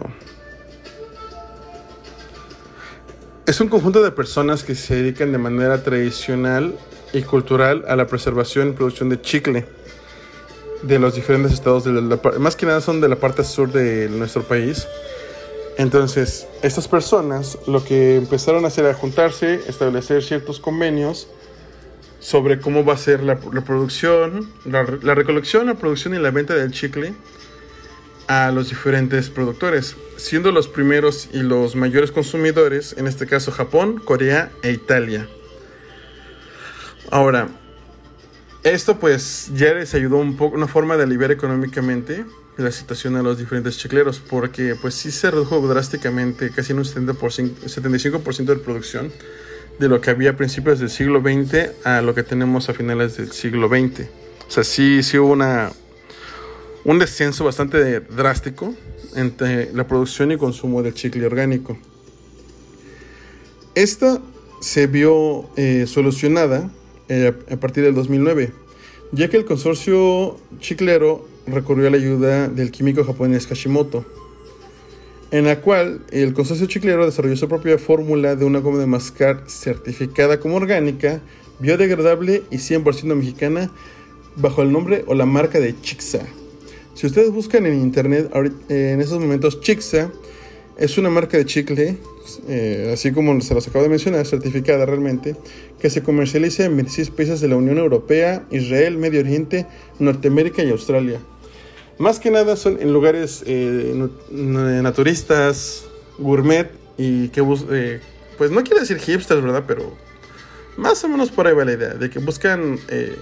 Es 3.47 3.61
un 3.61 3.69
conjunto 3.69 4.03
de 4.03 4.11
personas 4.11 4.65
que 4.65 4.75
se 4.75 4.97
dedican 4.97 5.31
de 5.31 5.39
manera 5.39 5.83
tradicional 5.83 6.75
y 7.13 7.23
cultural 7.23 7.85
a 7.89 7.97
la 7.97 8.07
preservación 8.07 8.69
y 8.69 8.73
producción 8.73 9.09
de 9.09 9.21
chicle 9.21 9.67
de 10.83 10.99
los 10.99 11.15
diferentes 11.15 11.53
estados 11.53 11.85
de 11.85 11.93
la, 11.93 12.19
más 12.39 12.57
que 12.57 12.67
nada 12.67 12.81
son 12.81 13.01
de 13.01 13.09
la 13.09 13.17
parte 13.17 13.45
sur 13.45 13.71
de 13.71 14.09
nuestro 14.09 14.43
país 14.43 14.87
entonces, 15.81 16.47
estas 16.61 16.89
personas 16.89 17.57
lo 17.67 17.83
que 17.83 18.17
empezaron 18.17 18.67
a 18.67 18.69
hacer 18.69 18.85
era 18.85 18.93
juntarse, 18.93 19.63
establecer 19.67 20.23
ciertos 20.23 20.61
convenios 20.61 21.27
sobre 22.19 22.61
cómo 22.61 22.85
va 22.85 22.93
a 22.93 22.99
ser 22.99 23.23
la, 23.23 23.39
producción, 23.39 24.53
la, 24.67 24.83
recolección, 25.15 25.69
la 25.69 25.77
producción 25.77 26.15
y 26.15 26.19
la 26.19 26.33
venta 26.33 26.55
del 26.55 26.71
chicle 26.71 27.15
a 28.29 28.51
los 28.51 28.69
diferentes 28.69 29.31
productores, 29.31 29.97
siendo 30.19 30.53
los 30.53 30.69
primeros 30.69 31.31
y 31.33 31.39
los 31.39 31.75
mayores 31.77 32.13
consumidores, 32.13 32.95
en 32.99 33.07
este 33.07 33.27
caso 33.27 33.51
Japón, 33.51 34.03
Corea 34.05 34.53
e 34.63 34.73
Italia. 34.73 35.29
Ahora, 37.11 37.49
esto 38.65 38.99
pues 38.99 39.51
ya 39.55 39.73
les 39.73 39.95
ayudó 39.95 40.19
un 40.19 40.37
poco, 40.37 40.57
una 40.57 40.69
forma 40.69 40.99
de 40.99 41.05
aliviar 41.05 41.33
económicamente 41.33 42.27
la 42.63 42.73
situación 42.73 43.17
a 43.17 43.23
los 43.23 43.39
diferentes 43.39 43.79
chicleros, 43.79 44.21
porque 44.21 44.75
pues 44.81 44.95
sí 44.95 45.11
se 45.11 45.31
redujo 45.31 45.67
drásticamente, 45.67 46.51
casi 46.51 46.73
en 46.73 46.79
un 46.79 46.85
75% 46.85 48.45
de 48.45 48.57
producción 48.57 49.13
de 49.79 49.89
lo 49.89 50.01
que 50.01 50.11
había 50.11 50.31
a 50.31 50.37
principios 50.37 50.79
del 50.79 50.91
siglo 50.91 51.21
XX 51.21 51.87
a 51.87 52.03
lo 52.03 52.15
que 52.15 52.23
tenemos 52.23 52.69
a 52.69 52.75
finales 52.75 53.17
del 53.17 53.33
siglo 53.33 53.69
XX. 53.69 54.09
O 54.47 54.51
sea, 54.51 54.63
sí, 54.63 55.03
sí 55.03 55.19
hubo 55.19 55.33
una, 55.33 55.73
un 56.85 56.99
descenso 56.99 57.45
bastante 57.45 58.01
drástico 58.01 58.75
entre 59.17 59.73
la 59.73 59.87
producción 59.87 60.33
y 60.33 60.37
consumo 60.37 60.83
de 60.83 60.93
chicle 60.93 61.25
orgánico. 61.25 61.79
Esta 63.75 64.21
se 64.61 64.87
vio 64.87 65.49
eh, 65.57 65.87
solucionada 65.87 66.71
eh, 67.09 67.33
a 67.51 67.57
partir 67.57 67.85
del 67.85 67.95
2009, 67.95 68.53
ya 69.13 69.29
que 69.29 69.37
el 69.37 69.45
consorcio 69.45 70.39
chiclero 70.59 71.27
recurrió 71.51 71.89
a 71.89 71.91
la 71.91 71.97
ayuda 71.97 72.49
del 72.49 72.71
químico 72.71 73.05
japonés 73.05 73.47
Hashimoto, 73.47 74.05
en 75.31 75.45
la 75.45 75.61
cual 75.61 76.01
el 76.11 76.33
consorcio 76.35 76.67
chiclero 76.67 77.05
desarrolló 77.05 77.37
su 77.37 77.49
propia 77.49 77.79
fórmula 77.79 78.37
de 78.37 78.45
una 78.45 78.59
goma 78.59 78.79
de 78.79 78.87
mascar 78.87 79.45
certificada 79.47 80.41
como 80.41 80.57
orgánica, 80.57 81.21
biodegradable 81.59 82.43
y 82.51 82.57
100% 82.57 83.15
mexicana 83.15 83.71
bajo 84.37 84.63
el 84.63 84.73
nombre 84.73 85.05
o 85.07 85.15
la 85.15 85.27
marca 85.27 85.61
de 85.61 85.79
Chixa. 85.81 86.27
Si 86.95 87.07
ustedes 87.07 87.31
buscan 87.31 87.67
en 87.67 87.81
internet 87.81 88.31
en 88.69 89.01
esos 89.01 89.21
momentos 89.21 89.61
Chixa 89.61 90.11
es 90.81 90.97
una 90.97 91.11
marca 91.11 91.37
de 91.37 91.45
chicle, 91.45 91.99
eh, 92.49 92.91
así 92.95 93.13
como 93.13 93.39
se 93.43 93.53
los 93.55 93.69
acabo 93.69 93.83
de 93.83 93.91
mencionar, 93.91 94.27
certificada 94.27 94.87
realmente, 94.87 95.37
que 95.79 95.91
se 95.91 96.03
comercializa 96.03 96.65
en 96.65 96.75
26 96.77 97.11
países 97.11 97.41
de 97.43 97.49
la 97.49 97.57
Unión 97.57 97.77
Europea, 97.77 98.47
Israel, 98.51 98.97
Medio 98.97 99.21
Oriente, 99.21 99.67
Norteamérica 99.99 100.63
y 100.65 100.71
Australia. 100.71 101.21
Más 102.01 102.19
que 102.19 102.31
nada 102.31 102.57
son 102.57 102.81
en 102.81 102.95
lugares 102.95 103.45
eh, 103.45 104.09
naturistas, 104.31 105.85
gourmet 106.17 106.71
y 106.97 107.29
que 107.29 107.43
eh, 107.71 108.01
pues 108.39 108.51
no 108.51 108.63
quiero 108.63 108.81
decir 108.81 108.99
hipsters, 108.99 109.43
¿verdad? 109.43 109.65
Pero 109.67 109.95
más 110.79 111.05
o 111.05 111.11
menos 111.11 111.31
por 111.31 111.47
ahí 111.47 111.53
va 111.53 111.67
la 111.67 111.73
idea, 111.73 111.91
de 111.91 112.09
que 112.09 112.19
buscan 112.19 112.79
eh, 112.89 113.19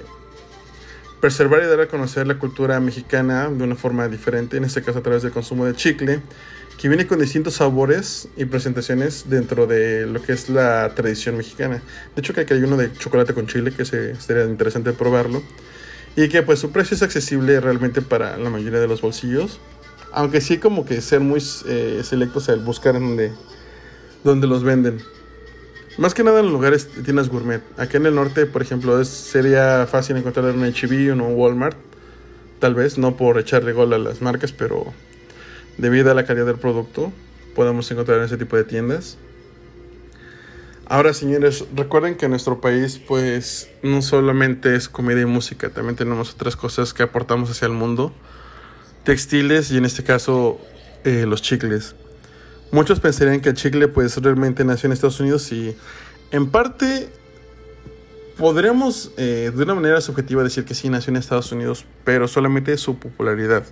preservar 1.20 1.60
y 1.64 1.66
dar 1.66 1.80
a 1.80 1.88
conocer 1.88 2.28
la 2.28 2.38
cultura 2.38 2.78
mexicana 2.78 3.48
de 3.48 3.64
una 3.64 3.74
forma 3.74 4.06
diferente, 4.06 4.58
en 4.58 4.64
este 4.64 4.80
caso 4.80 5.00
a 5.00 5.02
través 5.02 5.24
del 5.24 5.32
consumo 5.32 5.64
de 5.64 5.74
chicle, 5.74 6.20
que 6.80 6.86
viene 6.86 7.08
con 7.08 7.18
distintos 7.18 7.54
sabores 7.54 8.28
y 8.36 8.44
presentaciones 8.44 9.28
dentro 9.28 9.66
de 9.66 10.06
lo 10.06 10.22
que 10.22 10.30
es 10.34 10.48
la 10.48 10.94
tradición 10.94 11.36
mexicana. 11.36 11.82
De 12.14 12.20
hecho, 12.20 12.32
que 12.32 12.46
hay 12.48 12.62
uno 12.62 12.76
de 12.76 12.92
chocolate 12.92 13.34
con 13.34 13.48
chile 13.48 13.72
que 13.72 13.84
sería 13.84 14.44
interesante 14.44 14.92
probarlo. 14.92 15.42
Y 16.16 16.28
que 16.28 16.42
pues 16.42 16.58
su 16.58 16.70
precio 16.70 16.94
es 16.94 17.02
accesible 17.02 17.60
realmente 17.60 18.02
para 18.02 18.36
la 18.36 18.50
mayoría 18.50 18.80
de 18.80 18.88
los 18.88 19.00
bolsillos. 19.00 19.60
Aunque 20.12 20.40
sí 20.40 20.58
como 20.58 20.84
que 20.84 21.00
ser 21.00 21.20
muy 21.20 21.42
eh, 21.66 22.00
selectos 22.02 22.48
al 22.48 22.60
buscar 22.60 22.94
donde, 22.94 23.32
donde 24.24 24.46
los 24.46 24.64
venden. 24.64 25.00
Más 25.98 26.14
que 26.14 26.22
nada 26.22 26.40
en 26.40 26.50
lugares 26.50 26.94
de 26.94 27.02
tiendas 27.02 27.28
gourmet. 27.28 27.60
Aquí 27.76 27.96
en 27.96 28.06
el 28.06 28.14
norte, 28.14 28.46
por 28.46 28.62
ejemplo, 28.62 29.00
es, 29.00 29.08
sería 29.08 29.86
fácil 29.90 30.16
encontrar 30.16 30.46
en 30.46 30.60
un 30.60 30.64
HB 30.64 31.10
o 31.10 31.12
en 31.12 31.20
un 31.20 31.34
Walmart. 31.34 31.76
Tal 32.60 32.74
vez, 32.74 32.98
no 32.98 33.16
por 33.16 33.38
echarle 33.38 33.72
gol 33.72 33.92
a 33.92 33.98
las 33.98 34.22
marcas, 34.22 34.52
pero 34.52 34.92
debido 35.76 36.10
a 36.10 36.14
la 36.14 36.24
calidad 36.24 36.46
del 36.46 36.58
producto, 36.58 37.12
podemos 37.54 37.90
encontrar 37.90 38.18
en 38.18 38.24
ese 38.24 38.36
tipo 38.36 38.56
de 38.56 38.64
tiendas. 38.64 39.18
Ahora, 40.90 41.12
señores, 41.12 41.66
recuerden 41.76 42.16
que 42.16 42.30
nuestro 42.30 42.62
país, 42.62 42.98
pues, 42.98 43.68
no 43.82 44.00
solamente 44.00 44.74
es 44.74 44.88
comida 44.88 45.20
y 45.20 45.26
música, 45.26 45.68
también 45.68 45.96
tenemos 45.96 46.32
otras 46.32 46.56
cosas 46.56 46.94
que 46.94 47.02
aportamos 47.02 47.50
hacia 47.50 47.66
el 47.66 47.72
mundo. 47.72 48.10
Textiles 49.04 49.70
y 49.70 49.76
en 49.76 49.84
este 49.84 50.02
caso, 50.02 50.58
eh, 51.04 51.26
los 51.28 51.42
chicles. 51.42 51.94
Muchos 52.72 53.00
pensarían 53.00 53.42
que 53.42 53.50
el 53.50 53.54
chicle, 53.54 53.88
pues, 53.88 54.16
realmente 54.16 54.64
nació 54.64 54.86
en 54.86 54.94
Estados 54.94 55.20
Unidos 55.20 55.52
y, 55.52 55.76
en 56.30 56.50
parte, 56.50 57.10
podríamos 58.38 59.12
eh, 59.18 59.52
de 59.54 59.62
una 59.62 59.74
manera 59.74 60.00
subjetiva 60.00 60.42
decir 60.42 60.64
que 60.64 60.74
sí 60.74 60.88
nació 60.88 61.10
en 61.10 61.16
Estados 61.18 61.52
Unidos, 61.52 61.84
pero 62.04 62.28
solamente 62.28 62.74
su 62.78 62.98
popularidad 62.98 63.64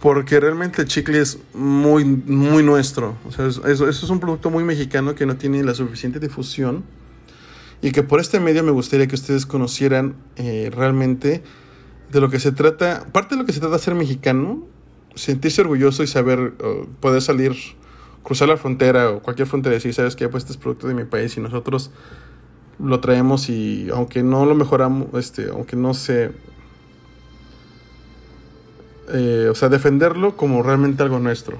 porque 0.00 0.40
realmente 0.40 0.82
el 0.82 0.88
chicle 0.88 1.20
es 1.20 1.38
muy, 1.52 2.04
muy 2.04 2.62
nuestro. 2.62 3.16
O 3.28 3.32
sea, 3.32 3.46
eso, 3.46 3.88
es 3.88 4.02
un 4.02 4.18
producto 4.18 4.50
muy 4.50 4.64
mexicano 4.64 5.14
que 5.14 5.26
no 5.26 5.36
tiene 5.36 5.62
la 5.62 5.74
suficiente 5.74 6.18
difusión 6.18 6.84
y 7.82 7.92
que 7.92 8.02
por 8.02 8.20
este 8.20 8.40
medio 8.40 8.64
me 8.64 8.70
gustaría 8.70 9.06
que 9.06 9.14
ustedes 9.14 9.44
conocieran 9.44 10.14
eh, 10.36 10.70
realmente 10.74 11.42
de 12.10 12.20
lo 12.20 12.30
que 12.30 12.40
se 12.40 12.50
trata, 12.52 13.06
parte 13.12 13.34
de 13.34 13.42
lo 13.42 13.46
que 13.46 13.52
se 13.52 13.60
trata 13.60 13.76
de 13.76 13.82
ser 13.82 13.94
mexicano, 13.94 14.66
sentirse 15.14 15.60
orgulloso 15.60 16.02
y 16.02 16.06
saber 16.06 16.54
poder 17.00 17.20
salir, 17.20 17.54
cruzar 18.22 18.48
la 18.48 18.56
frontera 18.56 19.10
o 19.10 19.22
cualquier 19.22 19.48
frontera 19.48 19.74
y 19.74 19.78
decir, 19.78 19.94
sabes 19.94 20.16
que 20.16 20.28
pues 20.28 20.44
este 20.44 20.54
es 20.54 20.56
producto 20.56 20.88
de 20.88 20.94
mi 20.94 21.04
país 21.04 21.36
y 21.36 21.40
nosotros 21.40 21.90
lo 22.78 23.00
traemos 23.00 23.48
y 23.50 23.88
aunque 23.90 24.22
no 24.22 24.46
lo 24.46 24.54
mejoramos, 24.54 25.08
este, 25.14 25.50
aunque 25.50 25.76
no 25.76 25.94
se 25.94 26.32
eh, 29.12 29.48
o 29.50 29.54
sea, 29.54 29.68
defenderlo 29.68 30.36
como 30.36 30.62
realmente 30.62 31.02
algo 31.02 31.18
nuestro. 31.18 31.58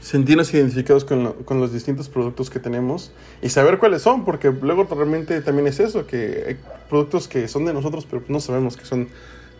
Sentirnos 0.00 0.52
identificados 0.54 1.04
con, 1.04 1.34
con, 1.44 1.60
los 1.60 1.72
distintos 1.72 2.08
productos 2.08 2.48
que 2.48 2.58
tenemos 2.58 3.12
y 3.42 3.50
saber 3.50 3.78
cuáles 3.78 4.02
son, 4.02 4.24
porque 4.24 4.50
luego 4.50 4.88
realmente 4.90 5.40
también 5.42 5.66
es 5.66 5.78
eso, 5.78 6.06
que 6.06 6.44
hay 6.46 6.56
productos 6.88 7.28
que 7.28 7.48
son 7.48 7.66
de 7.66 7.74
nosotros, 7.74 8.06
pero 8.08 8.22
no 8.28 8.40
sabemos 8.40 8.76
que 8.76 8.86
son 8.86 9.08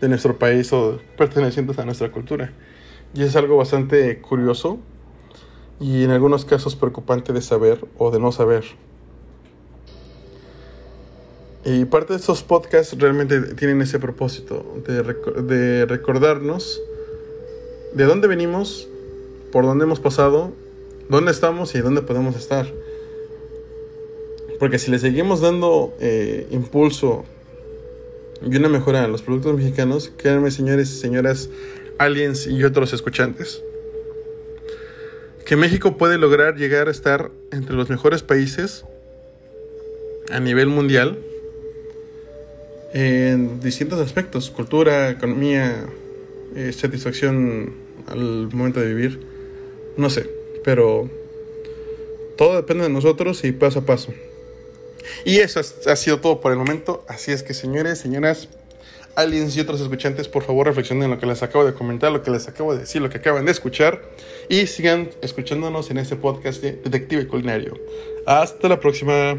de 0.01 0.09
nuestro 0.09 0.37
país 0.37 0.73
o 0.73 0.99
pertenecientes 1.15 1.77
a 1.77 1.85
nuestra 1.85 2.11
cultura. 2.11 2.51
Y 3.13 3.23
es 3.23 3.35
algo 3.35 3.57
bastante 3.57 4.19
curioso 4.19 4.79
y 5.79 6.03
en 6.03 6.11
algunos 6.11 6.45
casos 6.45 6.75
preocupante 6.75 7.33
de 7.33 7.41
saber 7.41 7.85
o 7.97 8.11
de 8.11 8.19
no 8.19 8.31
saber. 8.31 8.63
Y 11.63 11.85
parte 11.85 12.13
de 12.13 12.19
estos 12.19 12.41
podcasts 12.41 12.97
realmente 12.97 13.39
tienen 13.55 13.81
ese 13.81 13.99
propósito 13.99 14.65
de, 14.87 15.03
de 15.43 15.85
recordarnos 15.85 16.81
de 17.93 18.05
dónde 18.05 18.27
venimos, 18.27 18.87
por 19.51 19.65
dónde 19.65 19.85
hemos 19.85 19.99
pasado, 19.99 20.53
dónde 21.09 21.31
estamos 21.31 21.75
y 21.75 21.79
dónde 21.79 22.01
podemos 22.01 22.35
estar. 22.35 22.65
Porque 24.59 24.79
si 24.79 24.89
le 24.91 24.99
seguimos 24.99 25.41
dando 25.41 25.93
eh, 25.99 26.47
impulso 26.51 27.25
y 28.41 28.55
una 28.55 28.69
mejora 28.69 29.03
a 29.03 29.07
los 29.07 29.21
productos 29.21 29.55
mexicanos, 29.55 30.11
créanme 30.17 30.49
señores 30.51 30.89
y 30.91 30.99
señoras, 30.99 31.49
aliens 31.99 32.47
y 32.47 32.63
otros 32.63 32.93
escuchantes, 32.93 33.61
que 35.45 35.55
México 35.57 35.97
puede 35.97 36.17
lograr 36.17 36.55
llegar 36.55 36.87
a 36.87 36.91
estar 36.91 37.29
entre 37.51 37.75
los 37.75 37.89
mejores 37.89 38.23
países 38.23 38.85
a 40.31 40.39
nivel 40.39 40.67
mundial 40.67 41.19
en 42.93 43.59
distintos 43.59 43.99
aspectos, 43.99 44.49
cultura, 44.49 45.09
economía, 45.09 45.85
eh, 46.55 46.73
satisfacción 46.73 47.73
al 48.07 48.49
momento 48.51 48.79
de 48.79 48.93
vivir, 48.93 49.19
no 49.97 50.09
sé, 50.09 50.29
pero 50.63 51.09
todo 52.37 52.55
depende 52.55 52.83
de 52.83 52.89
nosotros 52.89 53.43
y 53.43 53.51
paso 53.51 53.79
a 53.79 53.85
paso. 53.85 54.13
Y 55.25 55.37
eso 55.37 55.59
ha 55.59 55.95
sido 55.95 56.19
todo 56.19 56.41
por 56.41 56.51
el 56.51 56.57
momento, 56.57 57.03
así 57.07 57.31
es 57.31 57.43
que 57.43 57.53
señores, 57.53 57.99
señoras, 57.99 58.49
aliens 59.15 59.55
y 59.55 59.59
otros 59.59 59.81
escuchantes, 59.81 60.27
por 60.27 60.43
favor 60.43 60.67
reflexionen 60.67 61.05
en 61.05 61.11
lo 61.11 61.19
que 61.19 61.25
les 61.25 61.43
acabo 61.43 61.65
de 61.65 61.73
comentar, 61.73 62.11
lo 62.11 62.23
que 62.23 62.31
les 62.31 62.47
acabo 62.47 62.73
de 62.73 62.81
decir, 62.81 63.01
lo 63.01 63.09
que 63.09 63.17
acaban 63.17 63.45
de 63.45 63.51
escuchar 63.51 64.01
y 64.49 64.67
sigan 64.67 65.09
escuchándonos 65.21 65.91
en 65.91 65.97
este 65.97 66.15
podcast 66.15 66.61
de 66.61 66.73
Detective 66.73 67.27
Culinario. 67.27 67.77
Hasta 68.25 68.67
la 68.67 68.79
próxima. 68.79 69.37